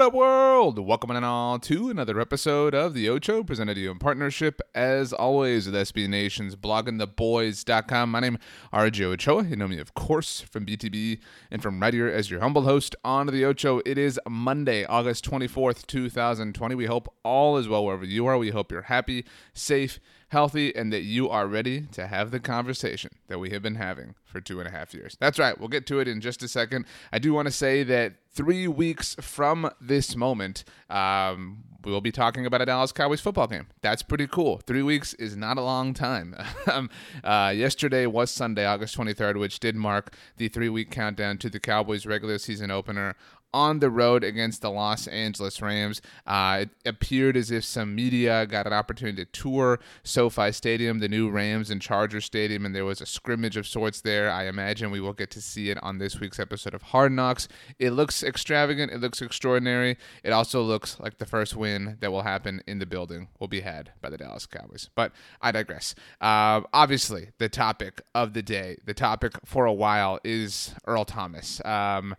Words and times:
What 0.00 0.06
up, 0.06 0.14
world? 0.14 0.78
Welcome 0.78 1.10
and 1.10 1.26
all 1.26 1.58
to 1.58 1.90
another 1.90 2.22
episode 2.22 2.74
of 2.74 2.94
The 2.94 3.10
Ocho, 3.10 3.44
presented 3.44 3.74
to 3.74 3.82
you 3.82 3.90
in 3.90 3.98
partnership, 3.98 4.62
as 4.74 5.12
always, 5.12 5.66
with 5.66 5.74
SB 5.74 6.08
Nation's 6.08 6.56
bloggingtheboys.com. 6.56 8.10
My 8.10 8.20
name 8.20 8.36
is 8.36 8.40
RJ 8.72 9.02
Ochoa. 9.02 9.44
You 9.44 9.56
know 9.56 9.68
me, 9.68 9.78
of 9.78 9.92
course, 9.92 10.40
from 10.40 10.64
BTB 10.64 11.20
and 11.50 11.62
from 11.62 11.80
right 11.80 11.92
here 11.92 12.08
as 12.08 12.30
your 12.30 12.40
humble 12.40 12.62
host 12.62 12.96
on 13.04 13.26
The 13.26 13.44
Ocho. 13.44 13.82
It 13.84 13.98
is 13.98 14.18
Monday, 14.26 14.86
August 14.86 15.30
24th, 15.30 15.86
2020. 15.86 16.74
We 16.74 16.86
hope 16.86 17.14
all 17.22 17.58
is 17.58 17.68
well 17.68 17.84
wherever 17.84 18.06
you 18.06 18.24
are. 18.24 18.38
We 18.38 18.52
hope 18.52 18.72
you're 18.72 18.80
happy, 18.80 19.26
safe, 19.52 20.00
healthy, 20.30 20.74
and 20.74 20.92
that 20.92 21.02
you 21.02 21.28
are 21.28 21.46
ready 21.46 21.82
to 21.92 22.06
have 22.06 22.30
the 22.30 22.40
conversation 22.40 23.10
that 23.28 23.38
we 23.38 23.50
have 23.50 23.62
been 23.62 23.74
having 23.74 24.14
for 24.24 24.40
two 24.40 24.60
and 24.60 24.68
a 24.68 24.70
half 24.70 24.94
years. 24.94 25.16
That's 25.20 25.38
right. 25.38 25.58
We'll 25.58 25.68
get 25.68 25.86
to 25.88 25.98
it 25.98 26.08
in 26.08 26.20
just 26.20 26.42
a 26.42 26.48
second. 26.48 26.86
I 27.12 27.18
do 27.18 27.32
want 27.32 27.46
to 27.46 27.52
say 27.52 27.82
that 27.82 28.14
three 28.32 28.68
weeks 28.68 29.16
from 29.20 29.70
this 29.80 30.14
moment, 30.14 30.64
um, 30.88 31.64
we 31.84 31.90
will 31.90 32.00
be 32.00 32.12
talking 32.12 32.46
about 32.46 32.62
a 32.62 32.66
Dallas 32.66 32.92
Cowboys 32.92 33.20
football 33.20 33.48
game. 33.48 33.66
That's 33.82 34.02
pretty 34.02 34.26
cool. 34.28 34.58
Three 34.58 34.82
weeks 34.82 35.14
is 35.14 35.36
not 35.36 35.58
a 35.58 35.62
long 35.62 35.94
time. 35.94 36.34
Um, 36.70 36.90
uh, 37.24 37.52
yesterday 37.56 38.06
was 38.06 38.30
Sunday, 38.30 38.64
August 38.64 38.96
23rd, 38.96 39.40
which 39.40 39.58
did 39.58 39.74
mark 39.74 40.14
the 40.36 40.46
three 40.46 40.68
week 40.68 40.90
countdown 40.90 41.38
to 41.38 41.50
the 41.50 41.58
Cowboys 41.58 42.06
regular 42.06 42.38
season 42.38 42.70
opener 42.70 43.16
on 43.52 43.80
the 43.80 43.90
road 43.90 44.24
against 44.24 44.62
the 44.62 44.70
Los 44.70 45.06
Angeles 45.06 45.60
Rams. 45.60 46.00
Uh, 46.26 46.60
it 46.62 46.70
appeared 46.86 47.36
as 47.36 47.50
if 47.50 47.64
some 47.64 47.94
media 47.94 48.46
got 48.46 48.66
an 48.66 48.72
opportunity 48.72 49.24
to 49.24 49.30
tour 49.30 49.80
SoFi 50.02 50.52
Stadium, 50.52 50.98
the 50.98 51.08
new 51.08 51.30
Rams 51.30 51.70
and 51.70 51.80
Chargers 51.80 52.24
Stadium, 52.24 52.64
and 52.64 52.74
there 52.74 52.84
was 52.84 53.00
a 53.00 53.06
scrimmage 53.06 53.56
of 53.56 53.66
sorts 53.66 54.00
there. 54.00 54.30
I 54.30 54.46
imagine 54.46 54.90
we 54.90 55.00
will 55.00 55.12
get 55.12 55.30
to 55.32 55.40
see 55.40 55.70
it 55.70 55.82
on 55.82 55.98
this 55.98 56.20
week's 56.20 56.38
episode 56.38 56.74
of 56.74 56.82
Hard 56.82 57.12
Knocks. 57.12 57.48
It 57.78 57.90
looks 57.90 58.22
extravagant. 58.22 58.92
It 58.92 59.00
looks 59.00 59.22
extraordinary. 59.22 59.96
It 60.22 60.32
also 60.32 60.62
looks 60.62 60.98
like 61.00 61.18
the 61.18 61.26
first 61.26 61.56
win 61.56 61.98
that 62.00 62.12
will 62.12 62.22
happen 62.22 62.62
in 62.66 62.78
the 62.78 62.86
building 62.86 63.28
will 63.38 63.48
be 63.48 63.60
had 63.60 63.92
by 64.00 64.10
the 64.10 64.18
Dallas 64.18 64.46
Cowboys. 64.46 64.90
But 64.94 65.12
I 65.40 65.52
digress. 65.52 65.94
Uh, 66.20 66.62
obviously, 66.72 67.30
the 67.38 67.48
topic 67.48 68.02
of 68.14 68.32
the 68.32 68.42
day, 68.42 68.76
the 68.84 68.94
topic 68.94 69.32
for 69.44 69.66
a 69.66 69.72
while, 69.72 70.18
is 70.24 70.74
Earl 70.86 71.04
Thomas. 71.04 71.64
Um, 71.64 72.16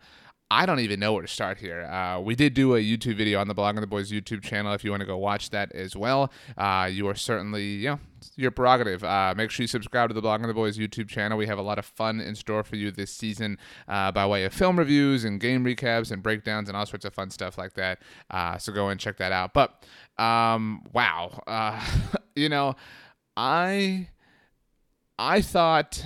I 0.51 0.65
don't 0.65 0.81
even 0.81 0.99
know 0.99 1.13
where 1.13 1.21
to 1.21 1.29
start 1.29 1.59
here. 1.59 1.83
Uh, 1.83 2.19
we 2.19 2.35
did 2.35 2.53
do 2.53 2.75
a 2.75 2.79
YouTube 2.79 3.15
video 3.15 3.39
on 3.39 3.47
the 3.47 3.55
Blogging 3.55 3.79
the 3.79 3.87
Boys 3.87 4.11
YouTube 4.11 4.43
channel. 4.43 4.73
If 4.73 4.83
you 4.83 4.91
want 4.91 4.99
to 4.99 5.07
go 5.07 5.17
watch 5.17 5.49
that 5.51 5.71
as 5.71 5.95
well, 5.95 6.29
uh, 6.57 6.89
you 6.91 7.07
are 7.07 7.15
certainly, 7.15 7.63
you 7.63 7.91
know, 7.91 7.99
your 8.35 8.51
prerogative. 8.51 9.01
Uh, 9.01 9.33
make 9.37 9.49
sure 9.49 9.63
you 9.63 9.67
subscribe 9.67 10.09
to 10.09 10.13
the 10.13 10.21
Blogging 10.21 10.47
the 10.47 10.53
Boys 10.53 10.77
YouTube 10.77 11.07
channel. 11.07 11.37
We 11.37 11.47
have 11.47 11.57
a 11.57 11.61
lot 11.61 11.79
of 11.79 11.85
fun 11.85 12.19
in 12.19 12.35
store 12.35 12.65
for 12.65 12.75
you 12.75 12.91
this 12.91 13.13
season 13.13 13.59
uh, 13.87 14.11
by 14.11 14.25
way 14.27 14.43
of 14.43 14.53
film 14.53 14.77
reviews 14.77 15.23
and 15.23 15.39
game 15.39 15.63
recaps 15.63 16.11
and 16.11 16.21
breakdowns 16.21 16.67
and 16.67 16.75
all 16.75 16.85
sorts 16.85 17.05
of 17.05 17.13
fun 17.13 17.29
stuff 17.29 17.57
like 17.57 17.75
that. 17.75 17.99
Uh, 18.29 18.57
so 18.57 18.73
go 18.73 18.89
and 18.89 18.99
check 18.99 19.15
that 19.19 19.31
out. 19.31 19.53
But 19.53 19.85
um, 20.17 20.83
wow, 20.91 21.43
uh, 21.47 21.81
you 22.35 22.49
know, 22.49 22.75
I 23.37 24.09
I 25.17 25.43
thought 25.43 26.05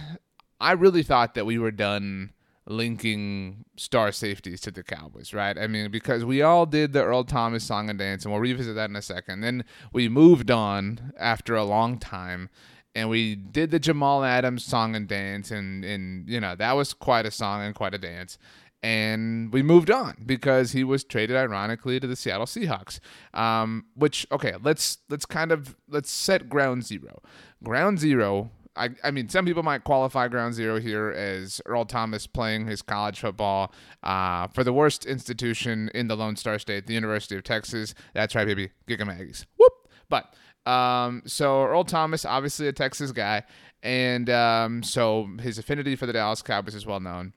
I 0.62 0.74
really 0.74 1.02
thought 1.02 1.34
that 1.34 1.48
we 1.48 1.58
were 1.58 1.72
done 1.72 2.35
linking 2.68 3.66
star 3.78 4.12
safeties 4.12 4.62
to 4.62 4.72
the 4.72 4.84
Cowboys, 4.84 5.34
right? 5.34 5.58
I 5.58 5.68
mean, 5.68 5.92
because 5.92 6.26
we 6.26 6.42
all 6.42 6.66
did 6.66 6.94
the 6.94 7.04
Earl 7.04 7.24
Thomas 7.24 7.64
song 7.64 7.90
and 7.90 8.00
dance, 8.00 8.24
and 8.24 8.34
we'll 8.34 8.42
revisit 8.42 8.76
that 8.76 8.90
in 8.90 8.96
a 8.96 9.02
second. 9.02 9.42
Then 9.42 9.66
we 9.94 10.10
moved 10.10 10.50
on 10.50 11.14
after 11.20 11.56
a 11.56 11.64
long 11.64 12.00
time, 12.00 12.50
and 12.96 13.10
we 13.10 13.36
did 13.36 13.72
the 13.72 13.80
Jamal 13.80 14.24
Adams 14.24 14.64
song 14.64 14.96
and 14.96 15.08
dance, 15.08 15.52
and 15.52 15.86
and 15.86 16.28
you 16.28 16.40
know 16.40 16.56
that 16.56 16.74
was 16.74 16.94
quite 16.94 17.26
a 17.26 17.32
song 17.32 17.62
and 17.62 17.76
quite 17.76 17.94
a 17.94 18.00
dance. 18.00 18.38
And 18.82 19.52
we 19.52 19.64
moved 19.64 19.90
on 19.90 20.24
because 20.28 20.74
he 20.74 20.84
was 20.84 21.04
traded, 21.04 21.36
ironically, 21.36 22.00
to 22.00 22.06
the 22.06 22.16
Seattle 22.16 22.46
Seahawks. 22.46 23.00
Um, 23.34 23.86
which 23.96 24.28
okay, 24.32 24.54
let's 24.62 25.00
let's 25.10 25.26
kind 25.26 25.52
of 25.52 25.76
let's 25.88 26.12
set 26.12 26.50
ground 26.50 26.86
zero. 26.86 27.22
Ground 27.64 28.00
zero 28.00 28.52
I, 28.76 28.90
I 29.04 29.12
mean, 29.12 29.30
some 29.30 29.46
people 29.46 29.64
might 29.64 29.84
qualify 29.84 30.28
Ground 30.28 30.54
Zero 30.54 30.80
here 30.80 31.10
as 31.10 31.62
Earl 31.66 31.86
Thomas 31.86 32.28
playing 32.28 32.68
his 32.68 32.82
college 32.82 33.20
football 33.20 33.74
uh, 34.04 34.48
for 34.48 34.64
the 34.64 34.74
worst 34.74 35.06
institution 35.06 35.90
in 35.94 36.08
the 36.08 36.16
Lone 36.16 36.36
Star 36.36 36.60
State, 36.60 36.88
the 36.88 36.94
University 36.94 37.36
of 37.36 37.44
Texas. 37.44 37.94
That's 38.14 38.36
right, 38.36 38.46
baby. 38.46 38.72
Gig 38.88 39.00
'em 39.00 39.08
Aggies. 39.08 39.46
Whoop. 39.58 39.74
But 40.10 40.34
um, 40.70 41.24
so 41.26 41.64
Earl 41.64 41.84
Thomas, 41.84 42.26
obviously 42.26 42.68
a 42.68 42.74
Texas 42.74 43.12
guy, 43.12 43.44
and 43.82 44.30
um, 44.30 44.84
so 44.84 45.30
his 45.40 45.58
affinity 45.58 45.96
for 45.96 46.06
the 46.06 46.14
Dallas 46.14 46.42
Cowboys 46.42 46.76
is 46.76 46.86
well 46.86 47.00
known. 47.00 47.34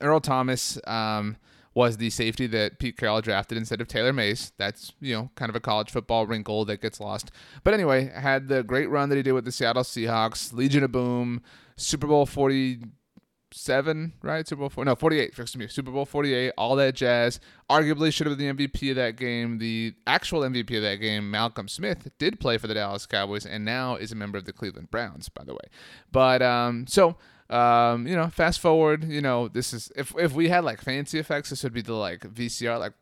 Earl 0.00 0.20
Thomas. 0.20 0.78
Um, 0.86 1.36
was 1.74 1.96
the 1.96 2.08
safety 2.10 2.46
that 2.46 2.78
Pete 2.78 2.96
Carroll 2.96 3.20
drafted 3.20 3.58
instead 3.58 3.80
of 3.80 3.88
Taylor 3.88 4.12
Mays. 4.12 4.52
That's, 4.56 4.92
you 5.00 5.14
know, 5.14 5.30
kind 5.34 5.50
of 5.50 5.56
a 5.56 5.60
college 5.60 5.90
football 5.90 6.26
wrinkle 6.26 6.64
that 6.66 6.80
gets 6.80 7.00
lost. 7.00 7.32
But 7.64 7.74
anyway, 7.74 8.10
had 8.14 8.48
the 8.48 8.62
great 8.62 8.88
run 8.88 9.08
that 9.08 9.16
he 9.16 9.22
did 9.22 9.32
with 9.32 9.44
the 9.44 9.52
Seattle 9.52 9.82
Seahawks, 9.82 10.52
Legion 10.52 10.84
of 10.84 10.92
Boom, 10.92 11.42
Super 11.76 12.06
Bowl 12.06 12.26
47, 12.26 14.12
right? 14.22 14.46
Super 14.46 14.60
Bowl 14.60 14.68
4, 14.68 14.84
no, 14.84 14.94
48, 14.94 15.24
excuse 15.26 15.56
me, 15.56 15.66
Super 15.66 15.90
Bowl 15.90 16.06
48, 16.06 16.52
all 16.56 16.76
that 16.76 16.94
jazz. 16.94 17.40
Arguably 17.68 18.12
should 18.12 18.28
have 18.28 18.38
been 18.38 18.56
the 18.56 18.68
MVP 18.68 18.90
of 18.90 18.96
that 18.96 19.16
game. 19.16 19.58
The 19.58 19.94
actual 20.06 20.42
MVP 20.42 20.76
of 20.76 20.82
that 20.82 20.96
game, 20.96 21.28
Malcolm 21.28 21.66
Smith, 21.66 22.08
did 22.18 22.38
play 22.38 22.56
for 22.56 22.68
the 22.68 22.74
Dallas 22.74 23.04
Cowboys 23.04 23.44
and 23.44 23.64
now 23.64 23.96
is 23.96 24.12
a 24.12 24.16
member 24.16 24.38
of 24.38 24.44
the 24.44 24.52
Cleveland 24.52 24.92
Browns, 24.92 25.28
by 25.28 25.42
the 25.42 25.54
way. 25.54 25.66
But, 26.12 26.40
um, 26.40 26.86
so 26.86 27.16
um, 27.50 28.06
you 28.06 28.16
know, 28.16 28.28
fast 28.28 28.60
forward, 28.60 29.04
you 29.04 29.20
know, 29.20 29.48
this 29.48 29.72
is 29.72 29.92
if 29.96 30.14
if 30.18 30.32
we 30.32 30.48
had 30.48 30.64
like 30.64 30.80
fancy 30.80 31.18
effects, 31.18 31.50
this 31.50 31.62
would 31.62 31.74
be 31.74 31.82
the 31.82 31.94
like 31.94 32.20
VCR 32.20 32.78
like 32.78 32.92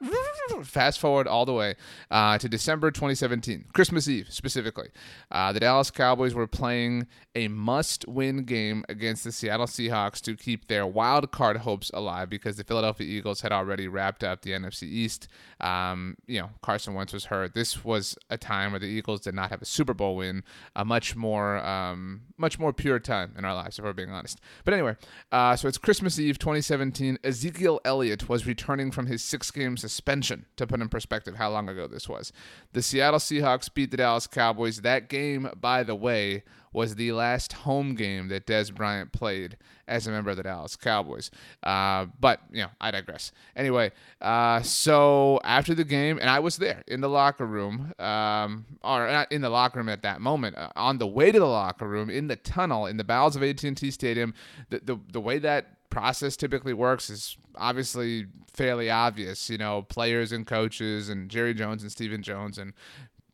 fast 0.64 0.98
forward 0.98 1.26
all 1.26 1.44
the 1.44 1.52
way 1.52 1.74
uh, 2.10 2.38
to 2.38 2.48
December 2.48 2.90
2017, 2.90 3.66
Christmas 3.72 4.08
Eve 4.08 4.28
specifically. 4.30 4.88
Uh, 5.30 5.52
the 5.52 5.60
Dallas 5.60 5.90
Cowboys 5.90 6.34
were 6.34 6.46
playing 6.46 7.06
a 7.34 7.48
must-win 7.48 8.44
game 8.44 8.84
against 8.88 9.24
the 9.24 9.32
Seattle 9.32 9.66
Seahawks 9.66 10.20
to 10.22 10.34
keep 10.34 10.68
their 10.68 10.86
wild 10.86 11.30
card 11.30 11.58
hopes 11.58 11.90
alive 11.94 12.28
because 12.28 12.56
the 12.56 12.64
Philadelphia 12.64 13.06
Eagles 13.06 13.42
had 13.42 13.52
already 13.52 13.86
wrapped 13.86 14.24
up 14.24 14.42
the 14.42 14.50
NFC 14.50 14.84
East. 14.84 15.28
Um, 15.60 16.16
you 16.26 16.40
know, 16.40 16.50
Carson 16.62 16.94
Wentz 16.94 17.12
was 17.12 17.26
hurt. 17.26 17.54
This 17.54 17.84
was 17.84 18.16
a 18.30 18.38
time 18.38 18.72
where 18.72 18.80
the 18.80 18.86
Eagles 18.86 19.20
did 19.20 19.34
not 19.34 19.50
have 19.50 19.62
a 19.62 19.66
Super 19.66 19.94
Bowl 19.94 20.16
win, 20.16 20.42
a 20.74 20.84
much 20.84 21.14
more 21.14 21.58
um, 21.64 22.22
much 22.36 22.58
more 22.58 22.72
pure 22.72 22.98
time 22.98 23.34
in 23.36 23.44
our 23.44 23.54
lives, 23.54 23.78
if 23.78 23.84
we're 23.90 23.94
being 23.94 24.10
honest. 24.10 24.40
But 24.64 24.74
anyway, 24.74 24.96
uh, 25.32 25.56
so 25.56 25.68
it's 25.68 25.78
Christmas 25.78 26.18
Eve 26.18 26.38
2017. 26.38 27.18
Ezekiel 27.24 27.80
Elliott 27.84 28.28
was 28.28 28.46
returning 28.46 28.90
from 28.90 29.06
his 29.06 29.22
six-game 29.22 29.76
suspension 29.76 30.46
to 30.56 30.66
put 30.66 30.80
in 30.80 30.88
perspective 30.88 31.34
how 31.36 31.50
long 31.50 31.68
ago 31.68 31.86
this 31.86 32.08
was. 32.08 32.32
The 32.72 32.82
Seattle 32.82 33.18
Seahawks 33.18 33.72
beat 33.72 33.90
the 33.90 33.96
Dallas 33.96 34.26
Cowboys. 34.26 34.82
That 34.82 35.08
game, 35.08 35.50
by 35.60 35.82
the 35.82 35.96
way, 35.96 36.44
was 36.72 36.94
the 36.94 37.12
last 37.12 37.52
home 37.52 37.94
game 37.94 38.28
that 38.28 38.46
Dez 38.46 38.74
Bryant 38.74 39.12
played 39.12 39.56
as 39.88 40.06
a 40.06 40.10
member 40.10 40.30
of 40.30 40.36
the 40.36 40.42
Dallas 40.42 40.76
Cowboys. 40.76 41.30
Uh, 41.62 42.06
but, 42.20 42.40
you 42.50 42.62
know, 42.62 42.68
I 42.80 42.92
digress. 42.92 43.32
Anyway, 43.56 43.90
uh, 44.20 44.62
so 44.62 45.40
after 45.42 45.74
the 45.74 45.84
game, 45.84 46.18
and 46.18 46.30
I 46.30 46.38
was 46.38 46.58
there 46.58 46.82
in 46.86 47.00
the 47.00 47.08
locker 47.08 47.46
room, 47.46 47.92
um, 47.98 48.66
or 48.84 49.06
not 49.08 49.32
in 49.32 49.40
the 49.40 49.50
locker 49.50 49.78
room 49.80 49.88
at 49.88 50.02
that 50.02 50.20
moment, 50.20 50.56
uh, 50.56 50.70
on 50.76 50.98
the 50.98 51.08
way 51.08 51.32
to 51.32 51.38
the 51.38 51.44
locker 51.46 51.88
room, 51.88 52.08
in 52.08 52.28
the 52.28 52.36
tunnel, 52.36 52.86
in 52.86 52.96
the 52.96 53.04
bowels 53.04 53.34
of 53.34 53.42
AT&T 53.42 53.90
Stadium, 53.90 54.32
the, 54.68 54.80
the, 54.84 55.00
the 55.12 55.20
way 55.20 55.38
that 55.38 55.90
process 55.90 56.36
typically 56.36 56.72
works 56.72 57.10
is 57.10 57.36
obviously 57.56 58.26
fairly 58.54 58.88
obvious. 58.90 59.50
You 59.50 59.58
know, 59.58 59.82
players 59.82 60.32
and 60.32 60.46
coaches 60.46 61.08
and 61.08 61.28
Jerry 61.28 61.52
Jones 61.52 61.82
and 61.82 61.90
Stephen 61.90 62.22
Jones 62.22 62.58
and 62.58 62.72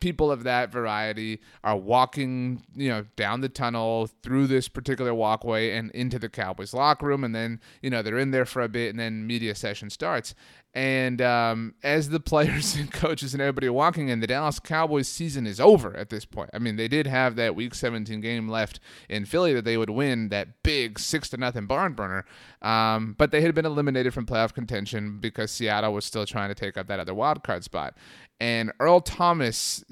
people 0.06 0.31
of 0.31 0.44
that 0.44 0.70
variety 0.70 1.41
are 1.64 1.76
walking, 1.76 2.62
you 2.76 2.88
know, 2.88 3.05
down 3.17 3.41
the 3.41 3.49
tunnel 3.49 4.08
through 4.23 4.47
this 4.47 4.69
particular 4.69 5.12
walkway 5.12 5.73
and 5.73 5.91
into 5.91 6.17
the 6.17 6.29
Cowboys 6.29 6.73
locker 6.73 7.06
room, 7.06 7.25
and 7.25 7.35
then 7.35 7.61
you 7.82 7.91
know 7.91 8.03
they're 8.03 8.17
in 8.17 8.31
there 8.31 8.44
for 8.44 8.62
a 8.62 8.69
bit, 8.69 8.91
and 8.91 9.00
then 9.00 9.26
media 9.26 9.53
session 9.53 9.91
starts. 9.91 10.32
And 10.76 11.23
um, 11.23 11.75
as 11.82 12.11
the 12.11 12.20
players 12.20 12.76
and 12.76 12.93
coaches 12.93 13.32
and 13.32 13.40
everybody 13.40 13.67
are 13.67 13.73
walking 13.73 14.08
in, 14.08 14.20
the 14.20 14.26
Dallas 14.26 14.61
Cowboys 14.61 15.08
season 15.08 15.46
is 15.46 15.58
over 15.58 15.96
at 15.96 16.11
this 16.11 16.26
point. 16.26 16.50
I 16.52 16.58
mean, 16.58 16.76
they 16.76 16.87
did 16.87 17.06
have 17.06 17.34
that 17.37 17.56
Week 17.56 17.75
17 17.75 18.20
game 18.20 18.46
left 18.46 18.78
in 19.08 19.25
Philly 19.25 19.55
that 19.55 19.64
they 19.64 19.78
would 19.78 19.88
win 19.88 20.28
that 20.28 20.62
big 20.62 20.99
six 20.99 21.31
to 21.31 21.38
nothing 21.38 21.67
barn 21.67 21.94
burner, 21.94 22.26
um, 22.61 23.14
but 23.17 23.31
they 23.31 23.40
had 23.40 23.55
been 23.55 23.64
eliminated 23.64 24.12
from 24.12 24.26
playoff 24.26 24.52
contention 24.52 25.19
because 25.19 25.50
Seattle 25.50 25.94
was 25.94 26.05
still 26.05 26.26
trying 26.26 26.50
to 26.50 26.55
take 26.55 26.76
up 26.76 26.88
that 26.88 27.00
other 27.00 27.14
wild 27.14 27.43
card 27.43 27.64
spot. 27.64 27.96
And 28.38 28.70
Earl 28.79 29.00
Thomas 29.00 29.82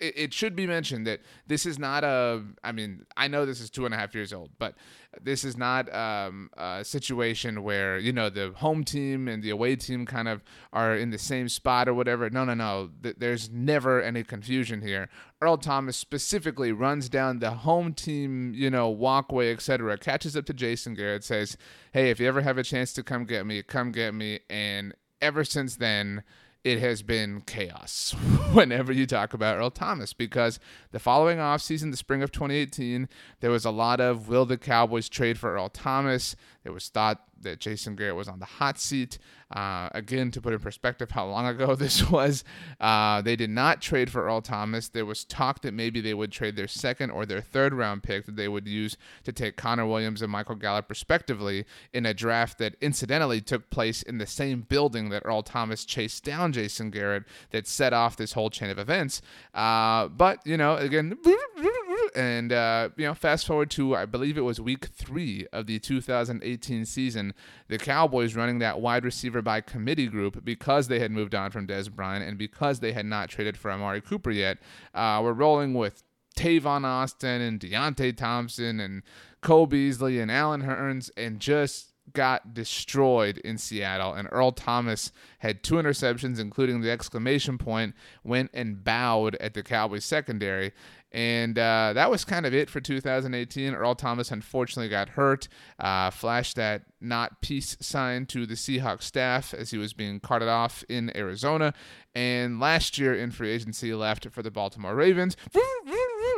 it, 0.00 0.32
should 0.32 0.56
be 0.56 0.66
mentioned 0.66 1.06
that 1.06 1.20
this 1.46 1.66
is 1.66 1.78
not 1.78 2.04
a. 2.04 2.42
I 2.62 2.72
mean, 2.72 3.06
I 3.16 3.28
know 3.28 3.46
this 3.46 3.60
is 3.60 3.70
two 3.70 3.84
and 3.84 3.94
a 3.94 3.96
half 3.96 4.14
years 4.14 4.32
old, 4.32 4.50
but 4.58 4.74
this 5.20 5.44
is 5.44 5.56
not 5.56 5.92
um, 5.94 6.50
a 6.56 6.84
situation 6.84 7.62
where 7.62 7.98
you 7.98 8.12
know 8.12 8.28
the 8.28 8.52
home 8.56 8.84
team 8.84 9.28
and 9.28 9.42
the 9.42 9.50
away 9.50 9.76
team 9.76 10.06
kind 10.06 10.28
of 10.28 10.42
are 10.72 10.96
in 10.96 11.10
the 11.10 11.18
same 11.18 11.48
spot 11.48 11.88
or 11.88 11.94
whatever. 11.94 12.28
No, 12.30 12.44
no, 12.44 12.54
no. 12.54 12.90
There's 13.00 13.50
never 13.50 14.02
any 14.02 14.24
confusion 14.24 14.80
here. 14.80 15.08
Earl 15.40 15.58
Thomas 15.58 15.96
specifically 15.96 16.72
runs 16.72 17.08
down 17.08 17.38
the 17.38 17.50
home 17.50 17.92
team, 17.94 18.52
you 18.54 18.70
know, 18.70 18.88
walkway, 18.88 19.52
etc. 19.52 19.96
Catches 19.98 20.36
up 20.36 20.46
to 20.46 20.54
Jason 20.54 20.94
Garrett, 20.94 21.24
says, 21.24 21.56
"Hey, 21.92 22.10
if 22.10 22.20
you 22.20 22.28
ever 22.28 22.42
have 22.42 22.58
a 22.58 22.64
chance 22.64 22.92
to 22.94 23.02
come 23.02 23.24
get 23.24 23.46
me, 23.46 23.62
come 23.62 23.92
get 23.92 24.14
me." 24.14 24.40
And 24.50 24.94
ever 25.20 25.44
since 25.44 25.76
then 25.76 26.22
it 26.64 26.80
has 26.80 27.02
been 27.02 27.42
chaos 27.42 28.12
whenever 28.52 28.90
you 28.90 29.06
talk 29.06 29.34
about 29.34 29.58
Earl 29.58 29.70
Thomas 29.70 30.14
because 30.14 30.58
the 30.92 30.98
following 30.98 31.36
offseason, 31.38 31.90
the 31.90 31.96
spring 31.96 32.22
of 32.22 32.32
2018, 32.32 33.08
there 33.40 33.50
was 33.50 33.66
a 33.66 33.70
lot 33.70 34.00
of 34.00 34.28
will 34.28 34.46
the 34.46 34.56
Cowboys 34.56 35.10
trade 35.10 35.38
for 35.38 35.52
Earl 35.54 35.68
Thomas? 35.68 36.34
There 36.62 36.72
was 36.72 36.88
thought 36.88 37.22
that 37.44 37.60
Jason 37.60 37.96
Garrett 37.96 38.16
was 38.16 38.28
on 38.28 38.40
the 38.40 38.44
hot 38.44 38.78
seat. 38.78 39.18
Uh, 39.54 39.88
again, 39.92 40.30
to 40.32 40.40
put 40.40 40.52
in 40.52 40.58
perspective 40.58 41.12
how 41.12 41.26
long 41.26 41.46
ago 41.46 41.74
this 41.76 42.10
was, 42.10 42.42
uh, 42.80 43.22
they 43.22 43.36
did 43.36 43.50
not 43.50 43.80
trade 43.80 44.10
for 44.10 44.24
Earl 44.24 44.40
Thomas. 44.40 44.88
There 44.88 45.06
was 45.06 45.24
talk 45.24 45.62
that 45.62 45.72
maybe 45.72 46.00
they 46.00 46.14
would 46.14 46.32
trade 46.32 46.56
their 46.56 46.66
second 46.66 47.10
or 47.10 47.24
their 47.24 47.40
third 47.40 47.72
round 47.72 48.02
pick 48.02 48.26
that 48.26 48.36
they 48.36 48.48
would 48.48 48.66
use 48.66 48.96
to 49.22 49.32
take 49.32 49.56
Connor 49.56 49.86
Williams 49.86 50.22
and 50.22 50.32
Michael 50.32 50.56
Gallup, 50.56 50.90
respectively, 50.90 51.64
in 51.92 52.04
a 52.04 52.12
draft 52.12 52.58
that 52.58 52.74
incidentally 52.80 53.40
took 53.40 53.70
place 53.70 54.02
in 54.02 54.18
the 54.18 54.26
same 54.26 54.62
building 54.62 55.10
that 55.10 55.22
Earl 55.24 55.42
Thomas 55.42 55.84
chased 55.84 56.24
down 56.24 56.52
Jason 56.52 56.90
Garrett 56.90 57.24
that 57.50 57.68
set 57.68 57.92
off 57.92 58.16
this 58.16 58.32
whole 58.32 58.50
chain 58.50 58.70
of 58.70 58.78
events. 58.78 59.22
Uh, 59.54 60.08
but, 60.08 60.44
you 60.44 60.56
know, 60.56 60.76
again, 60.76 61.16
and, 62.14 62.52
uh, 62.52 62.90
you 62.96 63.06
know, 63.06 63.14
fast 63.14 63.46
forward 63.46 63.70
to, 63.72 63.96
I 63.96 64.06
believe 64.06 64.38
it 64.38 64.42
was 64.42 64.60
week 64.60 64.86
three 64.86 65.46
of 65.52 65.66
the 65.66 65.78
2018 65.78 66.84
season, 66.84 67.34
the 67.68 67.78
Cowboys 67.78 68.34
running 68.34 68.58
that 68.60 68.80
wide 68.80 69.04
receiver 69.04 69.42
by 69.42 69.60
committee 69.60 70.06
group 70.06 70.44
because 70.44 70.88
they 70.88 71.00
had 71.00 71.10
moved 71.10 71.34
on 71.34 71.50
from 71.50 71.66
Dez 71.66 71.90
Bryant 71.90 72.24
and 72.24 72.38
because 72.38 72.80
they 72.80 72.92
had 72.92 73.06
not 73.06 73.28
traded 73.28 73.56
for 73.56 73.70
Amari 73.70 74.00
Cooper 74.00 74.30
yet. 74.30 74.58
Uh, 74.94 75.20
we're 75.22 75.32
rolling 75.32 75.74
with 75.74 76.02
Tavon 76.36 76.84
Austin 76.84 77.40
and 77.40 77.60
Deonte 77.60 78.16
Thompson 78.16 78.80
and 78.80 79.02
Cole 79.40 79.66
Beasley 79.66 80.20
and 80.20 80.30
Allen 80.30 80.62
Hurns 80.62 81.10
and 81.16 81.40
just 81.40 81.94
got 82.12 82.52
destroyed 82.52 83.38
in 83.38 83.56
Seattle, 83.56 84.12
and 84.12 84.28
Earl 84.30 84.52
Thomas 84.52 85.10
had 85.38 85.62
two 85.62 85.76
interceptions, 85.76 86.38
including 86.38 86.80
the 86.80 86.90
exclamation 86.90 87.56
point, 87.56 87.94
went 88.22 88.50
and 88.52 88.84
bowed 88.84 89.36
at 89.36 89.54
the 89.54 89.62
Cowboys 89.62 90.04
secondary. 90.04 90.72
And 91.14 91.56
uh, 91.56 91.92
that 91.94 92.10
was 92.10 92.24
kind 92.24 92.44
of 92.44 92.52
it 92.52 92.68
for 92.68 92.80
2018. 92.80 93.72
Earl 93.72 93.94
Thomas 93.94 94.32
unfortunately 94.32 94.88
got 94.88 95.10
hurt, 95.10 95.46
uh, 95.78 96.10
flashed 96.10 96.56
that 96.56 96.82
not 97.00 97.40
peace 97.40 97.76
sign 97.80 98.26
to 98.26 98.46
the 98.46 98.54
Seahawks 98.54 99.04
staff 99.04 99.54
as 99.54 99.70
he 99.70 99.78
was 99.78 99.92
being 99.92 100.18
carted 100.18 100.48
off 100.48 100.82
in 100.88 101.16
Arizona. 101.16 101.72
And 102.16 102.58
last 102.58 102.98
year 102.98 103.14
in 103.14 103.30
free 103.30 103.52
agency, 103.52 103.94
left 103.94 104.26
for 104.32 104.42
the 104.42 104.50
Baltimore 104.50 104.94
Ravens. 104.94 105.36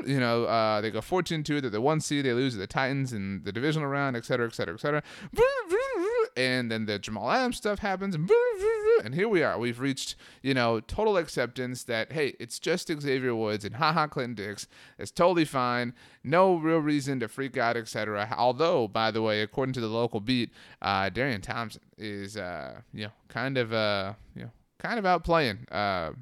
You 0.04 0.20
know, 0.20 0.44
uh, 0.44 0.80
they 0.82 0.90
go 0.90 1.00
14 1.00 1.42
2. 1.42 1.60
They're 1.60 1.70
the 1.70 1.80
one 1.80 2.00
seed. 2.00 2.26
They 2.26 2.32
lose 2.32 2.52
to 2.52 2.58
the 2.58 2.66
Titans 2.66 3.12
in 3.12 3.42
the 3.44 3.50
divisional 3.50 3.88
round, 3.88 4.14
et 4.14 4.24
cetera, 4.24 4.46
et 4.46 4.54
cetera, 4.54 4.74
et 4.74 4.80
cetera. 4.80 5.02
And 6.36 6.70
then 6.70 6.84
the 6.84 6.98
Jamal 6.98 7.30
Adams 7.30 7.56
stuff 7.56 7.78
happens. 7.78 8.14
And 8.14 8.28
and 9.04 9.14
here 9.14 9.28
we 9.28 9.42
are. 9.42 9.58
We've 9.58 9.80
reached, 9.80 10.16
you 10.42 10.54
know, 10.54 10.80
total 10.80 11.16
acceptance 11.16 11.84
that, 11.84 12.12
hey, 12.12 12.34
it's 12.38 12.58
just 12.58 12.88
Xavier 12.88 13.34
Woods 13.34 13.64
and 13.64 13.76
Ha 13.76 13.92
Ha 13.92 14.06
Clinton-Dix. 14.06 14.66
It's 14.98 15.10
totally 15.10 15.44
fine. 15.44 15.94
No 16.24 16.56
real 16.56 16.78
reason 16.78 17.20
to 17.20 17.28
freak 17.28 17.56
out, 17.56 17.76
etc. 17.76 18.34
Although, 18.36 18.88
by 18.88 19.10
the 19.10 19.22
way, 19.22 19.42
according 19.42 19.74
to 19.74 19.80
the 19.80 19.88
local 19.88 20.20
beat, 20.20 20.50
uh, 20.82 21.08
Darian 21.08 21.40
Thompson 21.40 21.82
is, 21.98 22.36
uh, 22.36 22.80
you 22.92 23.04
know, 23.04 23.12
kind 23.28 23.58
of, 23.58 23.72
uh, 23.72 24.14
you 24.34 24.42
know, 24.42 24.50
kind 24.78 24.98
of 24.98 25.04
outplaying, 25.04 25.62
uh, 25.70 26.12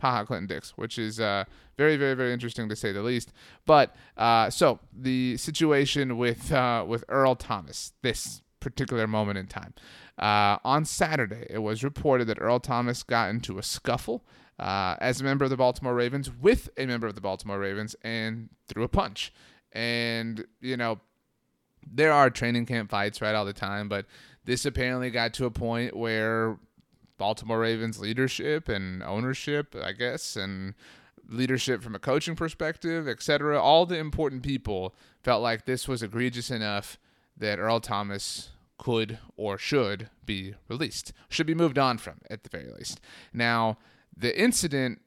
Ha 0.00 0.10
Ha 0.10 0.24
Clinton-Dix, 0.24 0.72
which 0.76 0.98
is, 0.98 1.18
uh, 1.20 1.44
very, 1.76 1.96
very, 1.96 2.14
very 2.14 2.32
interesting 2.32 2.68
to 2.68 2.76
say 2.76 2.92
the 2.92 3.02
least. 3.02 3.32
But, 3.66 3.94
uh, 4.16 4.50
so 4.50 4.80
the 4.92 5.36
situation 5.36 6.18
with, 6.18 6.52
uh, 6.52 6.84
with 6.86 7.04
Earl 7.08 7.36
Thomas, 7.36 7.92
this 8.02 8.42
particular 8.60 9.06
moment 9.06 9.38
in 9.38 9.46
time. 9.46 9.74
Uh, 10.18 10.58
on 10.64 10.84
Saturday, 10.84 11.46
it 11.48 11.58
was 11.58 11.84
reported 11.84 12.26
that 12.26 12.38
Earl 12.40 12.60
Thomas 12.60 13.02
got 13.02 13.30
into 13.30 13.58
a 13.58 13.62
scuffle 13.62 14.24
uh, 14.58 14.96
as 15.00 15.20
a 15.20 15.24
member 15.24 15.44
of 15.44 15.50
the 15.50 15.56
Baltimore 15.56 15.94
Ravens 15.94 16.30
with 16.30 16.68
a 16.76 16.86
member 16.86 17.06
of 17.06 17.14
the 17.14 17.20
Baltimore 17.20 17.58
Ravens 17.58 17.94
and 18.02 18.48
threw 18.66 18.82
a 18.82 18.88
punch. 18.88 19.32
And, 19.72 20.44
you 20.60 20.76
know, 20.76 20.98
there 21.90 22.12
are 22.12 22.30
training 22.30 22.66
camp 22.66 22.90
fights 22.90 23.20
right 23.20 23.34
all 23.34 23.44
the 23.44 23.52
time, 23.52 23.88
but 23.88 24.06
this 24.44 24.64
apparently 24.64 25.10
got 25.10 25.34
to 25.34 25.46
a 25.46 25.50
point 25.50 25.96
where 25.96 26.58
Baltimore 27.18 27.60
Ravens 27.60 27.98
leadership 27.98 28.68
and 28.68 29.02
ownership, 29.02 29.76
I 29.80 29.92
guess, 29.92 30.36
and 30.36 30.74
leadership 31.28 31.82
from 31.82 31.94
a 31.94 31.98
coaching 31.98 32.34
perspective, 32.34 33.06
etc., 33.06 33.60
all 33.60 33.86
the 33.86 33.98
important 33.98 34.42
people 34.42 34.94
felt 35.22 35.42
like 35.42 35.66
this 35.66 35.86
was 35.86 36.02
egregious 36.02 36.50
enough 36.50 36.98
that 37.38 37.58
Earl 37.58 37.80
Thomas 37.80 38.50
could 38.78 39.18
or 39.36 39.58
should 39.58 40.08
be 40.24 40.54
released, 40.68 41.12
should 41.28 41.46
be 41.46 41.54
moved 41.54 41.78
on 41.78 41.98
from 41.98 42.20
at 42.30 42.44
the 42.44 42.50
very 42.50 42.70
least. 42.70 43.00
Now, 43.32 43.78
the 44.16 44.38
incident, 44.40 45.00